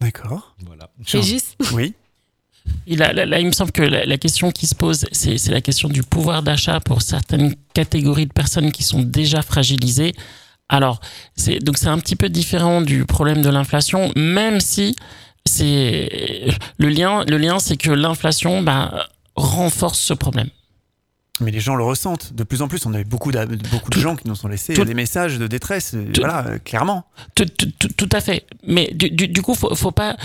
D'accord. 0.00 0.54
Voilà. 0.66 0.90
Régis 1.06 1.56
Oui. 1.72 1.94
là, 2.86 3.38
il 3.38 3.46
me 3.46 3.52
semble 3.52 3.72
que 3.72 3.82
la, 3.82 4.18
question 4.18 4.50
qui 4.50 4.66
se 4.66 4.74
pose, 4.74 5.06
c'est 5.12 5.48
la 5.48 5.60
question 5.60 5.88
du 5.88 6.02
pouvoir 6.02 6.42
d'achat 6.42 6.80
pour 6.80 7.02
certaines 7.02 7.54
catégories 7.74 8.26
de 8.26 8.32
personnes 8.32 8.72
qui 8.72 8.82
sont 8.82 9.02
déjà 9.02 9.42
fragilisées. 9.42 10.14
Alors, 10.70 11.00
c'est 11.36 11.58
donc 11.58 11.76
c'est 11.76 11.88
un 11.88 11.98
petit 11.98 12.16
peu 12.16 12.28
différent 12.28 12.80
du 12.80 13.04
problème 13.04 13.42
de 13.42 13.50
l'inflation, 13.50 14.12
même 14.16 14.60
si 14.60 14.96
c'est 15.44 16.48
le 16.78 16.88
lien. 16.88 17.24
Le 17.28 17.36
lien, 17.36 17.58
c'est 17.58 17.76
que 17.76 17.90
l'inflation 17.90 18.62
bah, 18.62 19.08
renforce 19.34 19.98
ce 19.98 20.14
problème. 20.14 20.48
Mais 21.40 21.50
les 21.50 21.60
gens 21.60 21.74
le 21.74 21.82
ressentent. 21.82 22.34
De 22.34 22.44
plus 22.44 22.62
en 22.62 22.68
plus, 22.68 22.86
on 22.86 22.94
a 22.94 23.02
beaucoup 23.02 23.32
de, 23.32 23.44
beaucoup 23.70 23.90
de 23.90 23.98
gens 23.98 24.14
qui 24.14 24.28
nous 24.28 24.44
ont 24.44 24.48
laissé 24.48 24.74
des 24.74 24.94
messages 24.94 25.38
de 25.38 25.46
détresse. 25.46 25.96
voilà, 26.18 26.46
euh, 26.46 26.58
clairement. 26.58 27.04
Tout, 27.34 28.08
à 28.12 28.20
fait. 28.20 28.46
Mais 28.66 28.92
du, 28.94 29.10
du, 29.10 29.42
coup, 29.42 29.54
faut, 29.54 29.74
faut 29.74 29.90
pas 29.90 30.16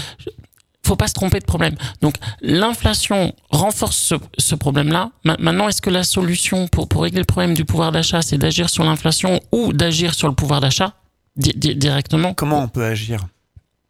faut 0.86 0.96
pas 0.96 1.08
se 1.08 1.14
tromper 1.14 1.40
de 1.40 1.46
problème. 1.46 1.76
Donc 2.02 2.16
l'inflation 2.42 3.34
renforce 3.50 4.14
ce, 4.38 4.56
problème-là. 4.56 5.12
Maintenant, 5.24 5.68
est-ce 5.68 5.82
que 5.82 5.90
la 5.90 6.04
solution 6.04 6.68
pour, 6.68 6.88
pour 6.88 7.04
régler 7.04 7.20
le 7.20 7.26
problème 7.26 7.54
du 7.54 7.66
pouvoir 7.66 7.92
d'achat, 7.92 8.22
c'est 8.22 8.38
d'agir 8.38 8.70
sur 8.70 8.84
l'inflation 8.84 9.40
ou 9.52 9.74
d'agir 9.74 10.14
sur 10.14 10.28
le 10.28 10.36
pouvoir 10.36 10.62
d'achat 10.62 10.94
directement? 11.38 12.34
Comment 12.34 12.64
on 12.64 12.68
peut 12.68 12.86
agir 12.86 13.26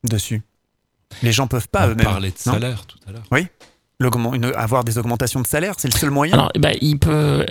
dessus? 0.04 0.42
Les 1.22 1.32
gens 1.32 1.48
peuvent 1.48 1.70
pas 1.70 1.88
eux-mêmes. 1.88 2.06
parler 2.06 2.32
de 2.32 2.38
salaire 2.38 2.86
tout 2.86 2.98
à 3.08 3.12
l'heure. 3.12 3.24
Oui. 3.32 3.48
avoir 4.56 4.84
des 4.84 4.98
augmentations 4.98 5.42
de 5.42 5.48
salaire, 5.48 5.75
c'est 5.78 5.94
le 5.94 5.98
seul 5.98 6.10
moyen. 6.10 6.34
Alors, 6.34 6.52
bah, 6.58 6.72
il 6.82 7.00
peut 7.00 7.46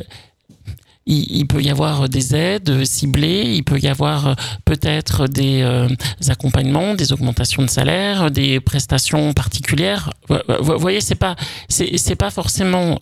il, 1.06 1.46
peut 1.46 1.62
y 1.62 1.70
avoir 1.70 2.08
des 2.08 2.34
aides 2.34 2.84
ciblées, 2.84 3.54
il 3.54 3.62
peut 3.62 3.78
y 3.78 3.88
avoir 3.88 4.36
peut-être 4.64 5.26
des, 5.28 5.60
euh, 5.62 5.88
accompagnements, 6.28 6.94
des 6.94 7.12
augmentations 7.12 7.62
de 7.62 7.68
salaire, 7.68 8.30
des 8.30 8.60
prestations 8.60 9.32
particulières. 9.34 10.10
Vous 10.28 10.78
voyez, 10.78 11.00
c'est 11.00 11.14
pas 11.14 11.36
c'est 11.68 12.16
pas 12.16 12.30
forcément 12.30 13.00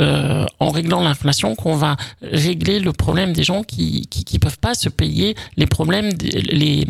euh, 0.00 0.46
en 0.60 0.70
réglant 0.70 1.02
l'inflation 1.02 1.54
qu'on 1.54 1.76
va 1.76 1.96
régler 2.22 2.80
le 2.80 2.92
problème 2.92 3.32
des 3.32 3.44
gens 3.44 3.62
qui, 3.62 4.06
qui, 4.08 4.24
qui 4.24 4.38
peuvent 4.38 4.58
pas 4.58 4.74
se 4.74 4.88
payer 4.88 5.36
les 5.56 5.66
problèmes 5.66 6.10
les 6.20 6.86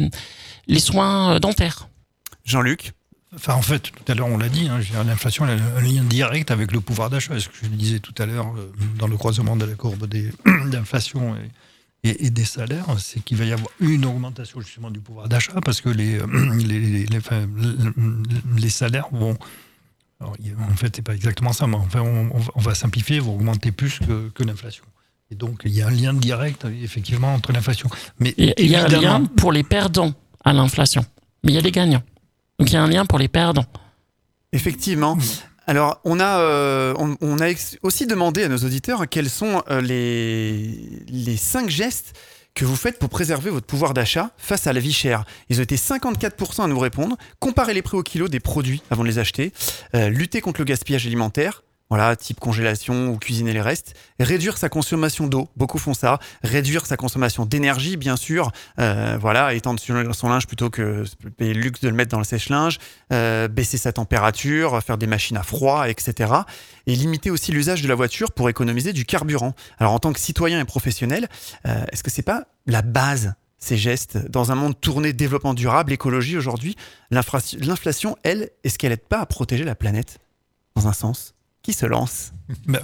les 0.67 0.81
soins 0.81 1.39
dentaires. 1.41 1.89
Jean-Luc? 2.45 2.93
Enfin, 3.35 3.55
en 3.55 3.63
fait, 3.63 3.91
tout 3.91 4.13
à 4.13 4.15
l'heure, 4.15 4.29
on 4.29 4.39
l'a 4.39 4.49
dit, 4.49 4.69
hein, 4.69 4.81
l'inflation 5.07 5.45
a 5.45 5.53
un 5.53 5.81
lien 5.81 6.05
direct 6.05 6.51
avec 6.51 6.73
le 6.73 6.81
pouvoir 6.81 7.11
d'achat. 7.11 7.39
Ce 7.39 7.49
que 7.49 7.55
je 7.63 7.69
disais 7.69 7.99
tout 7.99 8.15
à 8.19 8.27
l'heure 8.27 8.55
euh, 8.57 8.73
dans 8.99 9.07
le 9.07 9.17
croisement 9.17 9.57
de 9.57 9.65
la 9.65 9.75
courbe 9.75 10.07
d'inflation 10.67 11.35
et, 12.05 12.27
et, 12.27 12.31
des 12.31 12.45
salaires, 12.45 12.87
c'est 12.99 13.21
qu'il 13.21 13.37
va 13.37 13.45
y 13.45 13.53
avoir 13.53 13.69
une 13.81 14.05
augmentation 14.05 14.61
justement 14.61 14.91
du 14.91 15.01
pouvoir 15.01 15.29
d'achat 15.29 15.61
parce 15.65 15.81
que 15.81 15.89
les, 15.89 16.19
les, 16.59 17.07
les, 17.07 18.69
salaires 18.69 19.09
vont. 19.11 19.37
en 20.21 20.77
fait, 20.77 20.97
c'est 20.97 21.03
pas 21.03 21.15
exactement 21.15 21.53
ça, 21.53 21.67
mais 21.67 21.77
enfin, 21.77 22.03
on, 22.03 22.61
va 22.61 22.75
simplifier, 22.75 23.21
vont 23.21 23.35
augmenter 23.35 23.73
plus 23.73 23.99
que, 23.99 24.29
que 24.29 24.43
l'inflation. 24.45 24.85
Et 25.31 25.35
donc, 25.35 25.63
il 25.65 25.73
y 25.73 25.81
a 25.83 25.89
un 25.89 25.91
lien 25.91 26.13
direct, 26.13 26.67
effectivement, 26.83 27.35
entre 27.35 27.53
l'inflation. 27.53 27.89
Mais 28.21 28.35
il 28.37 28.67
y 28.67 28.77
a 28.77 28.85
un 28.85 28.89
lien 28.89 29.25
pour 29.25 29.51
les 29.51 29.63
perdants 29.63 30.13
à 30.45 30.53
l'inflation, 30.53 31.05
mais 31.43 31.53
il 31.53 31.55
y 31.55 31.59
a 31.59 31.63
des 31.63 31.73
gagnants. 31.73 32.03
Donc 32.59 32.71
il 32.71 32.75
y 32.75 32.77
a 32.77 32.83
un 32.83 32.89
lien 32.89 33.05
pour 33.07 33.19
les 33.19 33.29
perdants. 33.29 33.67
Effectivement. 34.53 35.19
Alors, 35.67 36.01
on 36.05 36.21
a, 36.21 36.41
euh, 36.41 36.95
on, 36.99 37.39
a 37.41 37.53
aussi 37.83 38.07
demandé 38.07 38.45
à 38.45 38.49
nos 38.49 38.59
auditeurs 38.59 39.09
quels 39.09 39.31
sont 39.31 39.63
euh, 39.71 39.81
les, 39.81 41.03
les 41.09 41.37
cinq 41.37 41.71
gestes 41.71 42.13
que 42.55 42.65
vous 42.65 42.77
faites 42.77 42.99
pour 42.99 43.09
préserver 43.09 43.51
votre 43.51 43.67
pouvoir 43.67 43.95
d'achat 43.95 44.31
face 44.37 44.67
à 44.67 44.73
la 44.73 44.81
vie 44.81 44.93
chère. 44.93 45.25
Ils 45.49 45.59
ont 45.59 45.63
été 45.63 45.77
54% 45.77 46.63
à 46.63 46.67
nous 46.69 46.79
répondre. 46.79 47.17
Comparer 47.41 47.75
les 47.75 47.83
prix 47.83 47.97
au 47.97 48.03
kilo 48.03 48.29
des 48.29 48.41
produits 48.41 48.83
avant 48.91 49.03
de 49.03 49.09
les 49.09 49.19
acheter. 49.19 49.53
Euh, 49.95 50.09
lutter 50.09 50.41
contre 50.41 50.61
le 50.61 50.65
gaspillage 50.65 51.07
alimentaire. 51.07 51.64
Voilà, 51.91 52.17
type 52.17 52.41
congélation 52.41 53.09
ou 53.09 53.19
cuisiner 53.19 53.53
les 53.53 53.61
restes. 53.61 53.95
Réduire 54.19 54.57
sa 54.57 54.69
consommation 54.69 55.27
d'eau, 55.27 55.51
beaucoup 55.57 55.79
font 55.79 55.93
ça. 55.93 56.19
Réduire 56.43 56.87
sa 56.87 56.97
consommation 56.97 57.45
d'énergie, 57.45 57.97
bien 57.97 58.17
sûr. 58.17 58.51
Euh, 58.79 59.19
voilà, 59.21 59.53
étendre 59.53 59.79
son 59.79 60.29
linge 60.29 60.47
plutôt 60.47 60.71
que 60.71 61.05
le 61.39 61.53
luxe 61.53 61.81
de 61.81 61.89
le 61.89 61.95
mettre 61.95 62.11
dans 62.11 62.19
le 62.19 62.25
sèche-linge. 62.25 62.79
Euh, 63.13 63.49
baisser 63.49 63.77
sa 63.77 63.93
température, 63.93 64.83
faire 64.83 64.97
des 64.97 65.07
machines 65.07 65.37
à 65.37 65.43
froid, 65.43 65.89
etc. 65.89 66.33
Et 66.87 66.97
limiter 66.97 67.31
aussi 67.31 67.53
l'usage 67.53 67.83
de 67.83 67.89
la 67.89 67.95
voiture 67.95 68.33
pour 68.33 68.49
économiser 68.49 68.93
du 68.93 69.05
carburant. 69.05 69.55
Alors 69.79 69.93
en 69.93 69.99
tant 69.99 70.13
que 70.13 70.21
citoyen 70.21 70.61
et 70.61 70.65
professionnel, 70.65 71.29
euh, 71.67 71.85
est-ce 71.93 72.03
que 72.03 72.11
c'est 72.11 72.23
pas 72.23 72.45
la 72.67 72.83
base 72.83 73.35
ces 73.59 73.77
gestes 73.77 74.19
dans 74.31 74.53
un 74.53 74.55
monde 74.55 74.79
tourné 74.79 75.13
développement 75.13 75.55
durable, 75.55 75.93
écologie 75.93 76.37
aujourd'hui 76.37 76.77
L'inflation, 77.11 78.17
elle, 78.23 78.51
est-ce 78.63 78.79
qu'elle 78.79 78.91
n'aide 78.91 79.07
pas 79.07 79.21
à 79.21 79.27
protéger 79.27 79.65
la 79.65 79.75
planète 79.75 80.19
dans 80.77 80.87
un 80.87 80.93
sens? 80.93 81.34
Qui 81.65 81.73
se 81.73 81.87
lance 81.87 82.33
bah, 82.67 82.81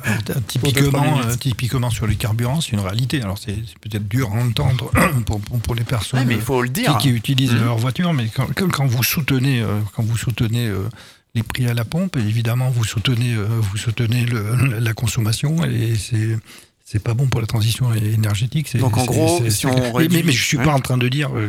typiquement, 0.49 1.21
euh, 1.21 1.37
typiquement 1.37 1.91
sur 1.91 2.07
les 2.07 2.17
carburants, 2.17 2.63
c'est 2.63 2.73
une 2.73 2.81
réalité. 2.81 3.21
Alors 3.21 3.37
c'est 3.37 3.57
peut-être 3.83 4.09
dur 4.09 4.31
à 4.35 4.39
entendre 4.43 4.91
pour, 5.27 5.39
pour, 5.39 5.75
les 5.75 5.85
personnes 5.85 6.25
mais 6.27 6.37
il 6.37 6.41
faut 6.41 6.63
le 6.63 6.71
dire. 6.71 6.97
Qui, 6.97 7.11
utilisent 7.11 7.53
mmh. 7.53 7.65
leur 7.65 7.77
voiture, 7.77 8.15
mais 8.15 8.29
quand, 8.35 8.49
quand, 8.55 8.87
vous 8.87 9.03
soutenez, 9.03 9.61
euh, 9.61 9.79
quand 9.95 10.03
vous 10.03 10.17
soutenez 10.17 10.67
euh, 10.67 10.89
les 11.35 11.43
prix 11.43 11.67
à 11.67 11.75
la 11.75 11.85
pompe. 11.85 12.17
évidemment, 12.17 12.71
vous 12.71 12.85
soutenez, 12.85 13.35
euh, 13.35 13.47
vous 13.47 13.77
soutenez 13.77 14.25
le, 14.25 14.79
la 14.81 14.93
consommation 14.93 15.65
et 15.65 15.95
c'est 15.97 16.37
c'est 16.85 16.99
pas 16.99 17.15
bon 17.15 17.29
pour 17.29 17.41
la 17.41 17.47
transition 17.47 17.95
énergétique. 17.95 18.77
Donc 18.77 18.99
en 18.99 19.05
gros, 19.05 19.49
si 19.49 19.65
on 19.67 19.97
mais, 19.97 20.09
mais, 20.09 20.33
je 20.33 20.45
suis 20.45 20.57
pas 20.57 20.73
en 20.73 20.81
train 20.81 20.99
de 20.99 21.07
dire 21.09 21.31
euh, 21.37 21.49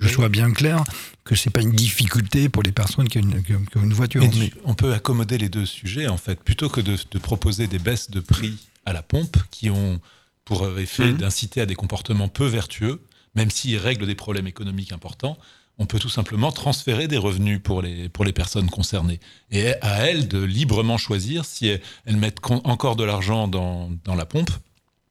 que 0.00 0.08
je 0.08 0.12
sois 0.12 0.28
bien 0.28 0.50
clair 0.50 0.82
que 1.24 1.34
c'est 1.36 1.50
pas 1.50 1.60
une 1.60 1.72
difficulté 1.72 2.48
pour 2.48 2.62
les 2.62 2.72
personnes 2.72 3.08
qui 3.08 3.18
ont 3.18 3.22
une, 3.22 3.42
une 3.76 3.92
voiture. 3.92 4.22
Mais 4.38 4.52
on 4.64 4.74
peut 4.74 4.92
accommoder 4.92 5.38
les 5.38 5.48
deux 5.48 5.66
sujets 5.66 6.08
en 6.08 6.16
fait, 6.16 6.42
plutôt 6.42 6.68
que 6.68 6.80
de, 6.80 6.96
de 7.10 7.18
proposer 7.18 7.66
des 7.66 7.78
baisses 7.78 8.10
de 8.10 8.20
prix 8.20 8.56
à 8.86 8.92
la 8.92 9.02
pompe 9.02 9.36
qui 9.50 9.70
ont 9.70 10.00
pour 10.44 10.66
effet 10.78 11.12
mhm. 11.12 11.18
d'inciter 11.18 11.60
à 11.60 11.66
des 11.66 11.76
comportements 11.76 12.28
peu 12.28 12.46
vertueux, 12.46 13.00
même 13.36 13.50
s'ils 13.50 13.78
règlent 13.78 14.06
des 14.06 14.16
problèmes 14.16 14.48
économiques 14.48 14.92
importants 14.92 15.38
on 15.80 15.86
peut 15.86 15.98
tout 15.98 16.10
simplement 16.10 16.52
transférer 16.52 17.08
des 17.08 17.16
revenus 17.16 17.58
pour 17.60 17.80
les, 17.80 18.10
pour 18.10 18.26
les 18.26 18.34
personnes 18.34 18.68
concernées. 18.68 19.18
Et 19.50 19.72
à 19.80 20.06
elles 20.06 20.28
de 20.28 20.38
librement 20.38 20.98
choisir 20.98 21.46
si 21.46 21.68
elles, 21.68 22.16
mettent 22.16 22.38
encore 22.44 22.96
de 22.96 23.04
l'argent 23.04 23.48
dans, 23.48 23.90
la 24.06 24.26
pompe 24.26 24.50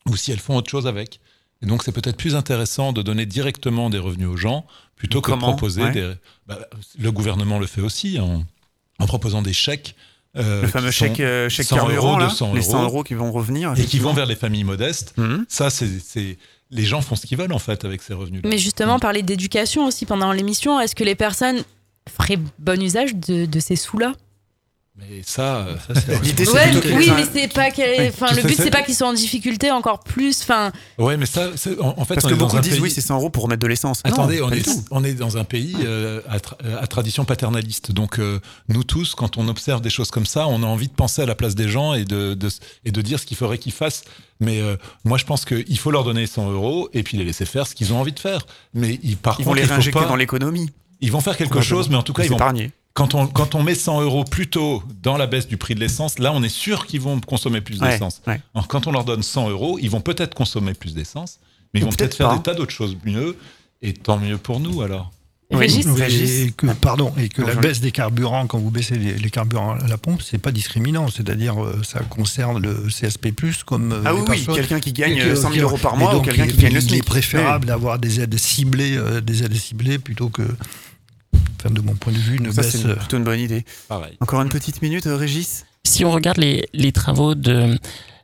ou 0.06 0.16
si 0.16 0.32
elles 0.32 0.40
font 0.40 0.56
autre 0.56 0.70
chose 0.70 0.86
avec. 0.86 1.20
Et 1.62 1.66
donc 1.66 1.84
c'est 1.84 1.92
peut-être 1.92 2.18
plus 2.18 2.36
intéressant 2.36 2.94
de 2.94 3.02
donner 3.02 3.26
directement 3.26 3.90
des 3.90 4.00
revenus 4.00 4.28
aux 4.28 4.38
gens 4.38 4.66
plutôt 4.96 5.22
que 5.22 5.32
de 5.32 5.38
proposer 5.38 5.90
des... 5.92 6.14
Bah, 6.48 6.60
le 6.98 7.12
gouvernement 7.12 7.60
le 7.60 7.68
fait 7.68 7.82
aussi 7.82 8.20
en, 8.20 8.46
proposant 9.06 9.42
des 9.42 9.54
chèques 9.54 9.96
euh, 10.38 10.62
le 10.62 10.68
fameux 10.68 10.92
chèque, 10.92 11.20
euh, 11.22 11.50
chèque 11.50 11.70
carburant, 11.70 12.20
là, 12.20 12.32
les 12.54 12.62
100 12.62 12.84
euros 12.84 13.04
qui 13.04 13.16
vont 13.16 13.32
revenir. 13.32 13.74
Et 13.76 13.86
qui 13.86 13.98
vont 13.98 14.14
vers 14.14 14.28
les 14.28 14.36
familles 14.36 14.64
modestes. 14.64 15.16
Mhm. 15.18 15.46
Ça, 15.50 15.72
c'est 15.72 16.38
les 16.72 16.84
gens 16.84 17.02
font 17.02 17.16
ce 17.16 17.26
qu'ils 17.26 17.38
veulent 17.38 17.54
en 17.54 17.60
fait 17.60 17.86
avec 17.86 18.02
ces 18.02 18.14
revenus. 18.14 18.42
Mais 18.46 18.58
justement, 18.58 18.98
mm. 18.98 19.02
parler 19.02 19.24
d'éducation 19.24 19.86
aussi 19.86 20.06
pendant 20.06 20.32
l'émission, 20.32 20.80
est-ce 20.80 20.96
que 20.96 21.04
les 21.04 21.16
personnes 21.16 21.64
feraient 22.08 22.40
bon 22.60 22.82
usage 22.82 23.16
de, 23.16 23.60
ces 23.60 23.76
sous-là? 23.76 24.14
Mais 25.00 25.22
ça, 25.24 25.58
euh, 25.58 25.76
c'est 25.96 26.50
ouais, 26.50 26.72
oui, 26.96 27.12
mais 27.16 27.26
c'est 27.32 27.54
pas 27.54 27.70
enfin, 27.70 28.34
le 28.36 28.42
but 28.42 28.56
c'est 28.56 28.72
pas 28.72 28.82
qu'ils 28.82 28.96
soient 28.96 29.08
en 29.08 29.14
difficité 29.14 29.72
encore 29.72 30.00
plus. 30.00 30.42
Enfin. 30.42 30.72
Ouais, 30.98 31.16
mais 31.16 31.26
ça, 31.26 31.50
en, 31.80 32.06
fait, 32.06 32.16
parce 32.16 32.28
que 32.28 32.34
beaucoup 32.34 32.60
disent 32.60 32.80
oui, 32.80 32.92
c'est 32.92 33.02
100 33.02 33.16
euros 33.16 33.30
pour 33.30 33.44
remettre 33.44 33.62
de 33.62 33.68
l'essence. 33.68 34.02
Attendez, 34.04 34.42
on, 34.42 34.52
est, 34.52 34.68
on 34.92 35.04
est 35.04 35.14
dans 35.14 35.38
un 35.38 35.44
pays 35.44 35.76
euh, 35.84 36.22
à, 36.28 36.88
tradition 36.88 37.24
paternaliste, 37.24 37.92
donc 37.92 38.20
euh, 38.20 38.40
nous 38.68 38.84
tous, 38.84 39.16
quand 39.16 39.38
on 39.38 39.48
observe 39.48 39.82
des 39.82 39.90
choses 39.90 40.12
comme 40.12 40.26
ça, 40.26 40.48
on 40.48 40.64
a 40.64 40.68
envie 40.68 40.88
de 40.88 40.94
penser 40.94 41.22
à 41.22 41.26
la 41.26 41.36
place 41.36 41.56
des 41.56 41.70
gens 41.70 41.94
et 41.94 42.04
de, 42.04 42.38
et 42.84 42.92
de 42.92 43.02
dire 43.02 43.20
ce 43.20 43.26
qu'il 43.26 43.38
faudrait 43.38 43.58
qu'ils 43.58 43.72
fassent. 43.72 44.04
Mais 44.42 44.62
moi, 45.04 45.18
je 45.18 45.26
pense 45.26 45.44
qu'il 45.44 45.78
faut 45.78 45.92
leur 45.92 46.06
donner 46.06 46.26
100 46.26 46.52
euros 46.52 46.90
et 46.94 47.04
puis 47.04 47.18
les 47.18 47.26
laisser 47.26 47.46
faire 47.46 47.68
ce 47.68 47.76
qu'ils 47.76 47.94
ont 47.94 48.00
envie 48.00 48.14
de 48.14 48.20
faire. 48.20 48.46
Mais 48.74 48.98
ils, 49.04 49.18
par 49.18 49.38
ils 49.40 49.46
vont 49.46 49.54
les 49.54 49.64
réinjecter 49.64 50.06
dans 50.06 50.16
l'économie. 50.16 50.70
Ils 51.02 51.12
vont 51.12 51.22
faire 51.22 51.38
quelque 51.38 51.62
chose, 51.62 51.90
mais 51.90 51.96
en 51.96 52.04
tout 52.04 52.14
cas, 52.14 52.24
ils 52.24 52.30
vont 52.30 52.38
quand 52.94 53.16
on, 53.16 53.28
quand 53.28 53.56
on 53.56 53.64
met 53.64 53.76
100 53.76 54.02
euros 54.02 54.24
plus 54.24 54.50
tôt 54.50 54.84
dans 55.02 55.18
la 55.18 55.28
baisse 55.28 55.48
du 55.48 55.58
prix 55.58 55.76
de 55.76 55.80
l'essence, 55.80 56.20
là, 56.20 56.32
on 56.34 56.44
est 56.44 56.50
sûr 56.50 56.86
qu'ils 56.86 57.02
vont 57.02 57.20
consommer 57.22 57.62
plus 57.62 57.80
d'essence. 57.80 58.22
Quand 58.68 58.88
on 58.88 58.92
leur 58.92 59.06
donne 59.06 59.24
100 59.24 59.50
euros, 59.50 59.78
ils 59.82 59.90
vont 59.90 60.02
peut-être 60.02 60.34
consommer 60.34 60.74
plus 60.74 60.94
d'essence, 60.94 61.40
mais 61.74 61.80
ils 61.80 61.84
vont 61.86 61.92
peut-être 61.92 62.16
faire 62.16 62.36
des 62.36 62.42
tas 62.42 62.54
d'autres 62.54 62.74
choses 62.74 62.98
mieux, 63.06 63.38
et 63.82 63.94
tant 63.94 64.18
mieux 64.18 64.38
pour 64.38 64.60
nous 64.60 64.82
alors. 64.82 65.12
Oui, 65.52 65.66
Et 65.66 66.52
que, 66.52 66.68
pardon, 66.74 67.12
et 67.18 67.28
que 67.28 67.42
la 67.42 67.56
baisse 67.56 67.82
des 67.82 67.92
carburants, 67.92 68.46
quand 68.46 68.60
vous 68.60 68.70
baissez 68.70 68.96
les, 68.96 69.30
carburants 69.32 69.78
à 69.84 69.88
la 69.88 69.98
pompe, 69.98 70.22
c'est 70.22 70.38
pas 70.38 70.52
discriminant. 70.52 71.08
C'est-à-dire, 71.08 71.64
euh, 71.64 71.82
ça 71.84 72.02
concerne 72.02 72.62
le 72.62 72.88
CSP+, 72.88 73.34
comme 73.66 73.92
euh, 73.92 74.02
ah 74.06 74.14
oui, 74.14 74.46
quelqu'un 74.46 74.80
qui 74.80 74.94
gagne 74.94 75.36
100 75.36 75.52
000 75.54 75.68
euros 75.68 75.80
par 75.80 75.98
mois 75.98 76.16
ou 76.16 76.22
quelqu'un 76.22 76.46
qui 76.46 76.58
gagne 76.58 76.76
le 76.76 76.82
SMIC. 76.82 76.94
Il 76.94 77.00
est 77.00 77.02
préférable 77.02 77.66
d'avoir 77.66 77.98
des 77.98 78.22
aides 78.22 78.38
ciblées, 78.38 78.96
euh, 78.96 79.22
des 79.22 79.44
aides 79.44 79.56
ciblées 79.56 79.98
plutôt 79.98 80.30
que 80.30 80.44
enfin, 81.60 81.74
de 81.74 81.82
mon 81.82 81.96
point 81.96 82.14
de 82.14 82.18
vue, 82.18 82.38
une 82.38 82.52
Ça, 82.52 82.64
c'est 82.64 82.96
plutôt 82.96 83.18
une 83.18 83.24
bonne 83.24 83.40
idée. 83.40 83.66
Encore 84.20 84.42
une 84.42 84.50
petite 84.50 84.82
minute, 84.82 85.08
euh, 85.08 85.16
Régis 85.16 85.66
Si 85.84 86.06
on 86.06 86.12
regarde 86.12 86.38
les, 86.38 86.68
les 86.74 86.92
travaux 86.92 87.36
de 87.36 87.78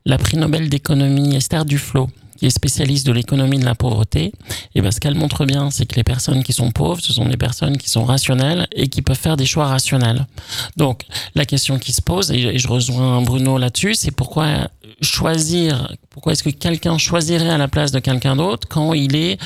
la 0.06 0.18
prix 0.18 0.38
Nobel 0.38 0.70
d'économie 0.70 1.36
Esther 1.36 1.66
Duflo, 1.66 2.10
qui 2.38 2.46
est 2.46 2.50
spécialiste 2.50 3.08
de 3.08 3.12
l'économie 3.12 3.60
de 3.60 3.66
la 3.66 3.76
pauvreté, 3.76 4.34
et 4.76 4.82
ben 4.82 4.92
ce 4.92 5.00
qu'elle 5.00 5.16
montre 5.16 5.46
bien, 5.46 5.72
c'est 5.72 5.86
que 5.86 5.96
les 5.96 6.04
personnes 6.04 6.44
qui 6.44 6.54
sont 6.54 6.72
pauvres, 6.72 7.02
ce 7.02 7.14
sont 7.14 7.26
des 7.26 7.38
personnes 7.38 7.78
qui 7.78 7.90
sont 7.90 8.04
rationnelles 8.04 8.68
et 8.74 8.88
qui 8.88 9.02
peuvent 9.02 9.18
faire 9.18 9.38
des 9.38 9.46
choix 9.46 9.68
rationnels. 9.68 10.28
Donc 10.76 11.04
la 11.34 11.46
question 11.46 11.80
qui 11.80 11.94
se 11.94 12.02
pose, 12.02 12.32
et 12.32 12.58
je 12.58 12.68
rejoins 12.68 13.22
Bruno 13.22 13.58
là-dessus, 13.58 13.96
c'est 13.96 14.12
pourquoi 14.12 14.70
choisir, 15.02 15.96
pourquoi 16.10 16.34
est-ce 16.34 16.44
que 16.44 16.50
quelqu'un 16.50 16.98
choisirait 16.98 17.50
à 17.50 17.58
la 17.58 17.68
place 17.68 17.92
de 17.92 18.00
quelqu'un 18.00 18.36
d'autre 18.36 18.68
quand 18.68 18.94
il 18.94 19.16
est 19.16 19.40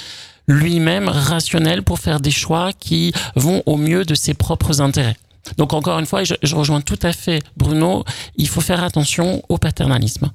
lui-même 0.50 1.08
rationnel 1.08 1.84
pour 1.84 2.00
faire 2.00 2.20
des 2.20 2.32
choix 2.32 2.72
qui 2.74 3.14
vont 3.36 3.64
au 3.66 3.78
mieux 3.78 4.04
de 4.04 4.16
ses 4.16 4.34
propres 4.34 4.82
intérêts. 4.82 5.16
Donc 5.58 5.74
encore 5.74 6.00
une 6.00 6.06
fois, 6.06 6.24
je, 6.24 6.56
rejoins 6.56 6.82
tout 6.82 7.00
à 7.02 7.14
fait 7.14 7.42
Bruno, 7.56 8.04
il 8.36 8.48
faut 8.48 8.62
faire 8.62 8.84
attention 8.84 9.42
au 9.48 9.58
paternalisme. 9.58 10.30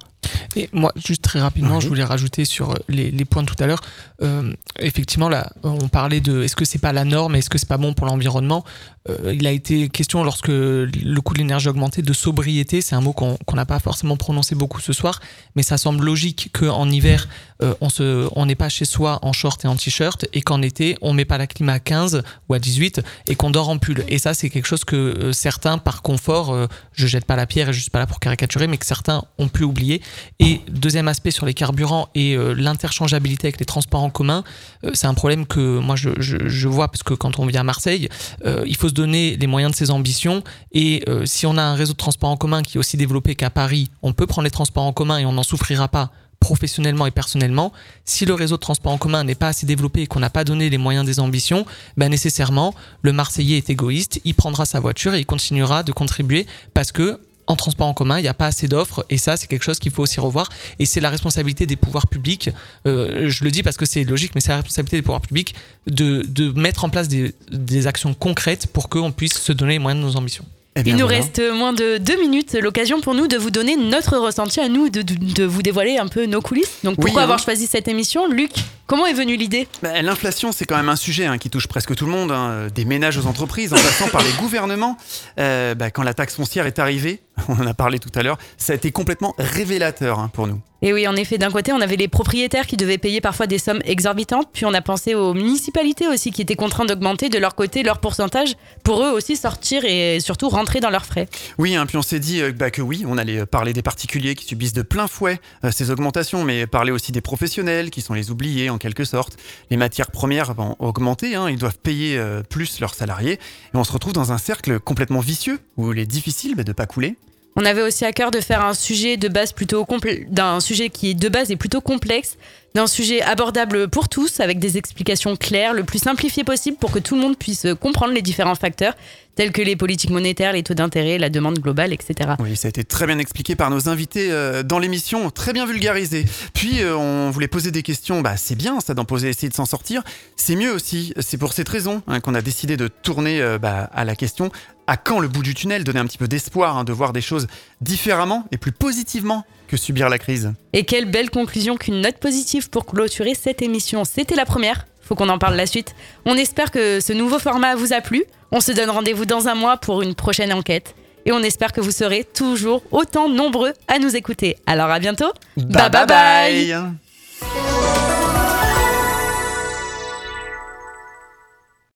Et 0.55 0.69
moi, 0.73 0.91
juste 0.95 1.21
très 1.21 1.39
rapidement, 1.39 1.79
je 1.79 1.87
voulais 1.87 2.03
rajouter 2.03 2.45
sur 2.45 2.71
euh, 2.71 2.75
les, 2.87 3.11
les 3.11 3.25
points 3.25 3.43
de 3.43 3.47
tout 3.47 3.61
à 3.63 3.67
l'heure. 3.67 3.81
Euh, 4.21 4.53
effectivement, 4.79 5.29
là, 5.29 5.51
on 5.63 5.87
parlait 5.87 6.21
de 6.21 6.43
est-ce 6.43 6.55
que 6.55 6.65
c'est 6.65 6.79
pas 6.79 6.93
la 6.93 7.03
norme, 7.03 7.35
est-ce 7.35 7.49
que 7.49 7.57
c'est 7.57 7.67
pas 7.67 7.77
bon 7.77 7.93
pour 7.93 8.05
l'environnement? 8.05 8.63
Euh, 9.09 9.33
il 9.33 9.45
a 9.45 9.51
été 9.51 9.89
question 9.89 10.23
lorsque 10.23 10.47
le 10.47 11.19
coût 11.19 11.33
de 11.33 11.39
l'énergie 11.39 11.67
a 11.67 11.71
augmenté 11.71 12.01
de 12.01 12.13
sobriété. 12.13 12.81
C'est 12.81 12.95
un 12.95 13.01
mot 13.01 13.13
qu'on 13.13 13.37
n'a 13.53 13.65
pas 13.65 13.79
forcément 13.79 14.17
prononcé 14.17 14.55
beaucoup 14.55 14.79
ce 14.79 14.93
soir, 14.93 15.19
mais 15.55 15.63
ça 15.63 15.77
semble 15.77 16.05
logique 16.05 16.49
qu'en 16.53 16.89
hiver, 16.89 17.27
euh, 17.61 17.73
on 17.81 17.89
se, 17.89 18.27
on 18.35 18.45
n'est 18.45 18.55
pas 18.55 18.69
chez 18.69 18.85
soi 18.85 19.19
en 19.21 19.33
short 19.33 19.63
et 19.65 19.67
en 19.67 19.75
t-shirt, 19.75 20.25
et 20.33 20.41
qu'en 20.41 20.61
été, 20.61 20.97
on 21.01 21.13
met 21.13 21.25
pas 21.25 21.37
la 21.37 21.47
clim 21.47 21.69
à 21.69 21.79
15 21.79 22.23
ou 22.49 22.53
à 22.53 22.59
18 22.59 23.01
et 23.27 23.35
qu'on 23.35 23.51
dort 23.51 23.69
en 23.69 23.77
pull. 23.77 24.03
Et 24.07 24.17
ça, 24.17 24.33
c'est 24.33 24.49
quelque 24.49 24.67
chose 24.67 24.85
que 24.85 25.31
certains, 25.33 25.77
par 25.77 26.01
confort, 26.01 26.67
je 26.93 27.07
jette 27.07 27.25
pas 27.25 27.35
la 27.35 27.45
pierre 27.45 27.69
et 27.69 27.73
je 27.73 27.81
suis 27.81 27.91
pas 27.91 27.99
là 27.99 28.07
pour 28.07 28.19
caricaturer, 28.19 28.67
mais 28.67 28.77
que 28.77 28.85
certains 28.85 29.23
ont 29.37 29.47
pu 29.47 29.63
oublier. 29.63 30.01
Et 30.39 30.61
deuxième 30.69 31.07
aspect 31.07 31.31
sur 31.31 31.45
les 31.45 31.53
carburants 31.53 32.09
et 32.15 32.35
euh, 32.35 32.53
l'interchangeabilité 32.53 33.47
avec 33.47 33.59
les 33.59 33.65
transports 33.65 34.03
en 34.03 34.09
commun, 34.09 34.43
euh, 34.83 34.91
c'est 34.93 35.07
un 35.07 35.13
problème 35.13 35.45
que 35.45 35.79
moi 35.79 35.95
je, 35.95 36.67
vois 36.67 36.87
parce 36.87 37.03
que 37.03 37.13
quand 37.13 37.39
on 37.39 37.45
vient 37.45 37.61
à 37.61 37.63
Marseille, 37.63 38.09
euh, 38.45 38.63
il 38.65 38.75
faut 38.75 38.89
se 38.89 38.93
donner 38.93 39.37
les 39.37 39.47
moyens 39.47 39.71
de 39.71 39.77
ses 39.77 39.91
ambitions. 39.91 40.43
Et 40.71 41.03
si 41.25 41.45
on 41.45 41.57
a 41.57 41.61
un 41.61 41.75
réseau 41.75 41.93
de 41.93 41.97
transports 41.97 42.29
en 42.29 42.37
commun 42.37 42.61
qui 42.61 42.77
est 42.77 42.79
aussi 42.79 42.97
développé 42.97 43.35
qu'à 43.35 43.49
Paris, 43.49 43.89
on 44.01 44.13
peut 44.13 44.27
prendre 44.27 44.45
les 44.45 44.51
transports 44.51 44.83
en 44.83 44.93
commun 44.93 45.17
et 45.19 45.25
on 45.25 45.33
n'en 45.33 45.43
souffrira 45.43 45.87
pas 45.87 46.11
professionnellement 46.45 47.07
et 47.07 47.11
personnellement, 47.11 47.73
si 48.03 48.25
le 48.25 48.35
réseau 48.35 48.57
de 48.57 48.61
transport 48.61 48.91
en 48.91 48.99
commun 48.99 49.23
n'est 49.23 49.33
pas 49.33 49.47
assez 49.47 49.65
développé 49.65 50.03
et 50.03 50.07
qu'on 50.07 50.19
n'a 50.19 50.29
pas 50.29 50.43
donné 50.43 50.69
les 50.69 50.77
moyens 50.77 51.03
des 51.03 51.19
ambitions, 51.19 51.65
ben 51.97 52.09
nécessairement, 52.09 52.75
le 53.01 53.13
Marseillais 53.13 53.57
est 53.57 53.71
égoïste, 53.71 54.21
il 54.25 54.35
prendra 54.35 54.65
sa 54.65 54.79
voiture 54.79 55.15
et 55.15 55.19
il 55.19 55.25
continuera 55.25 55.81
de 55.81 55.91
contribuer 55.91 56.45
parce 56.75 56.91
que 56.91 57.19
en 57.47 57.55
transport 57.55 57.87
en 57.87 57.93
commun, 57.93 58.19
il 58.19 58.23
n'y 58.23 58.27
a 58.27 58.33
pas 58.33 58.47
assez 58.47 58.67
d'offres 58.67 59.05
et 59.09 59.17
ça, 59.17 59.37
c'est 59.37 59.47
quelque 59.47 59.63
chose 59.63 59.79
qu'il 59.79 59.91
faut 59.91 60.03
aussi 60.03 60.19
revoir. 60.19 60.49
Et 60.79 60.85
c'est 60.85 61.01
la 61.01 61.09
responsabilité 61.09 61.65
des 61.65 61.75
pouvoirs 61.75 62.07
publics, 62.07 62.49
euh, 62.87 63.29
je 63.29 63.43
le 63.43 63.51
dis 63.51 63.63
parce 63.63 63.77
que 63.77 63.85
c'est 63.85 64.03
logique, 64.03 64.31
mais 64.35 64.41
c'est 64.41 64.49
la 64.49 64.57
responsabilité 64.57 64.97
des 64.97 65.03
pouvoirs 65.03 65.21
publics 65.21 65.55
de, 65.87 66.23
de 66.27 66.51
mettre 66.59 66.85
en 66.85 66.89
place 66.89 67.07
des, 67.07 67.33
des 67.51 67.87
actions 67.87 68.13
concrètes 68.13 68.67
pour 68.67 68.89
qu'on 68.89 69.11
puisse 69.11 69.39
se 69.39 69.51
donner 69.51 69.73
les 69.73 69.79
moyens 69.79 70.03
de 70.03 70.09
nos 70.09 70.15
ambitions. 70.17 70.45
Eh 70.77 70.81
il 70.85 70.97
nous 70.97 71.07
reste 71.07 71.41
moins 71.53 71.71
de 71.71 71.97
deux 71.99 72.19
minutes, 72.19 72.53
l'occasion 72.61 72.99
pour 72.99 73.15
nous 73.15 73.27
de 73.27 73.37
vous 73.37 73.49
donner 73.49 73.77
notre 73.77 74.17
ressenti 74.17 74.59
à 74.59 74.67
nous, 74.67 74.89
de, 74.89 75.03
de, 75.03 75.45
vous 75.45 75.61
dévoiler 75.61 75.97
un 75.97 76.07
peu 76.07 76.25
nos 76.25 76.41
coulisses. 76.41 76.79
Donc 76.83 76.97
pourquoi 76.99 77.21
avoir 77.21 77.39
choisi 77.39 77.65
cette 77.65 77.87
émission? 77.87 78.27
Luc, 78.27 78.51
comment 78.85 79.05
est 79.05 79.13
venue 79.13 79.37
l'idée? 79.37 79.69
Bah, 79.81 80.01
L'inflation, 80.01 80.51
c'est 80.51 80.65
quand 80.65 80.75
même 80.75 80.89
un 80.89 80.97
sujet 80.97 81.27
hein, 81.27 81.37
qui 81.37 81.49
touche 81.49 81.67
presque 81.67 81.95
tout 81.95 82.05
le 82.05 82.11
monde, 82.11 82.29
hein, 82.33 82.67
des 82.75 82.83
ménages 82.83 83.17
aux 83.17 83.25
entreprises, 83.25 83.71
en 83.71 83.77
passant 83.77 84.09
par 84.09 84.21
les 84.21 84.33
gouvernements. 84.33 84.97
Euh, 85.39 85.75
bah, 85.75 85.91
quand 85.91 86.03
la 86.03 86.13
taxe 86.13 86.35
foncière 86.35 86.65
est 86.65 86.77
arrivée, 86.77 87.21
on 87.47 87.53
en 87.53 87.67
a 87.67 87.73
parlé 87.73 87.99
tout 87.99 88.11
à 88.15 88.23
l'heure, 88.23 88.37
ça 88.57 88.73
a 88.73 88.75
été 88.75 88.91
complètement 88.91 89.33
révélateur 89.37 90.19
hein, 90.19 90.29
pour 90.33 90.47
nous. 90.47 90.61
Et 90.81 90.93
oui, 90.93 91.07
en 91.07 91.15
effet, 91.15 91.39
d'un 91.39 91.49
côté, 91.49 91.71
on 91.71 91.81
avait 91.81 91.95
les 91.95 92.07
propriétaires 92.07 92.67
qui 92.67 92.77
devaient 92.77 92.99
payer 92.99 93.19
parfois 93.19 93.47
des 93.47 93.57
sommes 93.57 93.81
exorbitantes, 93.85 94.49
puis 94.53 94.65
on 94.65 94.73
a 94.75 94.81
pensé 94.81 95.15
aux 95.15 95.33
municipalités 95.33 96.07
aussi 96.07 96.31
qui 96.31 96.43
étaient 96.43 96.55
contraintes 96.55 96.89
d'augmenter 96.89 97.29
de 97.29 97.39
leur 97.39 97.55
côté 97.55 97.81
leur 97.81 97.99
pourcentage 97.99 98.55
pour 98.83 99.03
eux 99.03 99.09
aussi 99.09 99.35
sortir 99.35 99.83
et 99.83 100.19
surtout 100.19 100.47
rentrer 100.47 100.81
dans 100.81 100.91
leurs 100.91 101.05
frais. 101.05 101.27
Oui, 101.57 101.75
hein, 101.75 101.87
puis 101.87 101.97
on 101.97 102.03
s'est 102.03 102.19
dit 102.19 102.39
euh, 102.39 102.51
bah, 102.51 102.69
que 102.69 102.83
oui, 102.83 103.03
on 103.07 103.17
allait 103.17 103.47
parler 103.47 103.73
des 103.73 103.81
particuliers 103.81 104.35
qui 104.35 104.45
subissent 104.45 104.73
de 104.73 104.83
plein 104.83 105.07
fouet 105.07 105.39
euh, 105.63 105.71
ces 105.71 105.89
augmentations, 105.89 106.43
mais 106.43 106.67
parler 106.67 106.91
aussi 106.91 107.11
des 107.11 107.21
professionnels 107.21 107.89
qui 107.89 108.01
sont 108.01 108.13
les 108.13 108.29
oubliés 108.29 108.69
en 108.69 108.77
quelque 108.77 109.05
sorte. 109.05 109.37
Les 109.71 109.77
matières 109.77 110.11
premières 110.11 110.53
vont 110.53 110.75
augmenter, 110.77 111.33
hein, 111.33 111.49
ils 111.49 111.57
doivent 111.57 111.79
payer 111.79 112.17
euh, 112.17 112.43
plus 112.43 112.79
leurs 112.79 112.93
salariés, 112.93 113.33
et 113.33 113.77
on 113.77 113.83
se 113.83 113.91
retrouve 113.91 114.13
dans 114.13 114.33
un 114.33 114.37
cercle 114.37 114.79
complètement 114.79 115.19
vicieux 115.19 115.59
où 115.77 115.93
il 115.93 115.99
est 115.99 116.05
difficile 116.05 116.53
bah, 116.55 116.63
de 116.63 116.69
ne 116.69 116.73
pas 116.73 116.85
couler. 116.85 117.15
On 117.57 117.63
avait 117.63 117.81
aussi 117.81 118.03
à 118.03 118.11
cœur 118.11 118.31
de 118.31 118.41
faire 118.41 118.65
un 118.65 118.73
sujet 118.73 119.15
de 119.15 119.29
base 119.29 119.53
plutôt 119.53 119.87
d'un 120.27 120.59
sujet 120.59 120.89
qui 120.89 121.15
de 121.15 121.29
base 121.29 121.51
est 121.51 121.55
plutôt 121.55 121.79
complexe, 121.79 122.37
d'un 122.73 122.85
sujet 122.85 123.21
abordable 123.21 123.87
pour 123.87 124.09
tous 124.09 124.41
avec 124.41 124.59
des 124.59 124.77
explications 124.77 125.37
claires, 125.37 125.73
le 125.73 125.85
plus 125.85 125.99
simplifié 125.99 126.43
possible 126.43 126.75
pour 126.75 126.91
que 126.91 126.99
tout 126.99 127.15
le 127.15 127.21
monde 127.21 127.37
puisse 127.37 127.65
comprendre 127.79 128.13
les 128.13 128.21
différents 128.21 128.55
facteurs 128.55 128.93
tels 129.35 129.51
que 129.51 129.61
les 129.61 129.75
politiques 129.75 130.11
monétaires, 130.11 130.53
les 130.53 130.63
taux 130.63 130.73
d'intérêt, 130.73 131.17
la 131.17 131.29
demande 131.29 131.59
globale, 131.59 131.93
etc. 131.93 132.31
Oui, 132.39 132.55
ça 132.55 132.67
a 132.67 132.69
été 132.69 132.83
très 132.83 133.05
bien 133.05 133.19
expliqué 133.19 133.55
par 133.55 133.69
nos 133.69 133.89
invités 133.89 134.31
euh, 134.31 134.63
dans 134.63 134.79
l'émission, 134.79 135.29
très 135.29 135.53
bien 135.53 135.65
vulgarisé. 135.65 136.25
Puis 136.53 136.81
euh, 136.81 136.95
on 136.97 137.29
voulait 137.31 137.47
poser 137.47 137.71
des 137.71 137.83
questions, 137.83 138.21
bah, 138.21 138.37
c'est 138.37 138.55
bien 138.55 138.79
ça 138.79 138.93
d'en 138.93 139.05
poser, 139.05 139.29
essayer 139.29 139.49
de 139.49 139.53
s'en 139.53 139.65
sortir. 139.65 140.03
C'est 140.35 140.55
mieux 140.55 140.71
aussi, 140.71 141.13
c'est 141.19 141.37
pour 141.37 141.53
cette 141.53 141.69
raison 141.69 142.01
hein, 142.07 142.21
qu'on 142.21 142.35
a 142.35 142.41
décidé 142.41 142.77
de 142.77 142.87
tourner 142.87 143.41
euh, 143.41 143.57
bah, 143.57 143.89
à 143.93 144.05
la 144.05 144.15
question 144.15 144.51
à 144.87 144.97
quand 144.97 145.19
le 145.19 145.27
bout 145.27 145.43
du 145.43 145.53
tunnel, 145.53 145.83
donner 145.83 145.99
un 145.99 146.05
petit 146.05 146.17
peu 146.17 146.27
d'espoir, 146.27 146.77
hein, 146.77 146.83
de 146.83 146.93
voir 146.93 147.13
des 147.13 147.21
choses 147.21 147.47
différemment 147.81 148.45
et 148.51 148.57
plus 148.57 148.71
positivement 148.71 149.45
que 149.67 149.77
subir 149.77 150.09
la 150.09 150.17
crise? 150.17 150.53
Et 150.73 150.85
quelle 150.85 151.05
belle 151.05 151.29
conclusion 151.29 151.77
qu'une 151.77 152.01
note 152.01 152.17
positive 152.17 152.69
pour 152.69 152.85
clôturer 152.85 153.33
cette 153.35 153.61
émission. 153.61 154.03
C'était 154.05 154.35
la 154.35 154.45
première. 154.45 154.85
Faut 155.01 155.15
qu'on 155.15 155.29
en 155.29 155.37
parle 155.37 155.55
la 155.55 155.67
suite. 155.67 155.95
On 156.25 156.35
espère 156.35 156.71
que 156.71 156.99
ce 156.99 157.13
nouveau 157.13 157.39
format 157.39 157.75
vous 157.75 157.93
a 157.93 158.01
plu. 158.01 158.23
On 158.51 158.59
se 158.59 158.71
donne 158.71 158.89
rendez-vous 158.89 159.25
dans 159.25 159.47
un 159.47 159.55
mois 159.55 159.77
pour 159.77 160.01
une 160.01 160.15
prochaine 160.15 160.53
enquête. 160.53 160.95
Et 161.25 161.31
on 161.31 161.39
espère 161.39 161.73
que 161.73 161.81
vous 161.81 161.91
serez 161.91 162.23
toujours 162.23 162.83
autant 162.91 163.29
nombreux 163.29 163.73
à 163.87 163.99
nous 163.99 164.15
écouter. 164.15 164.57
Alors 164.65 164.89
à 164.89 164.99
bientôt. 164.99 165.31
bye 165.57 165.89
bye, 165.89 166.05
bye. 166.05 166.95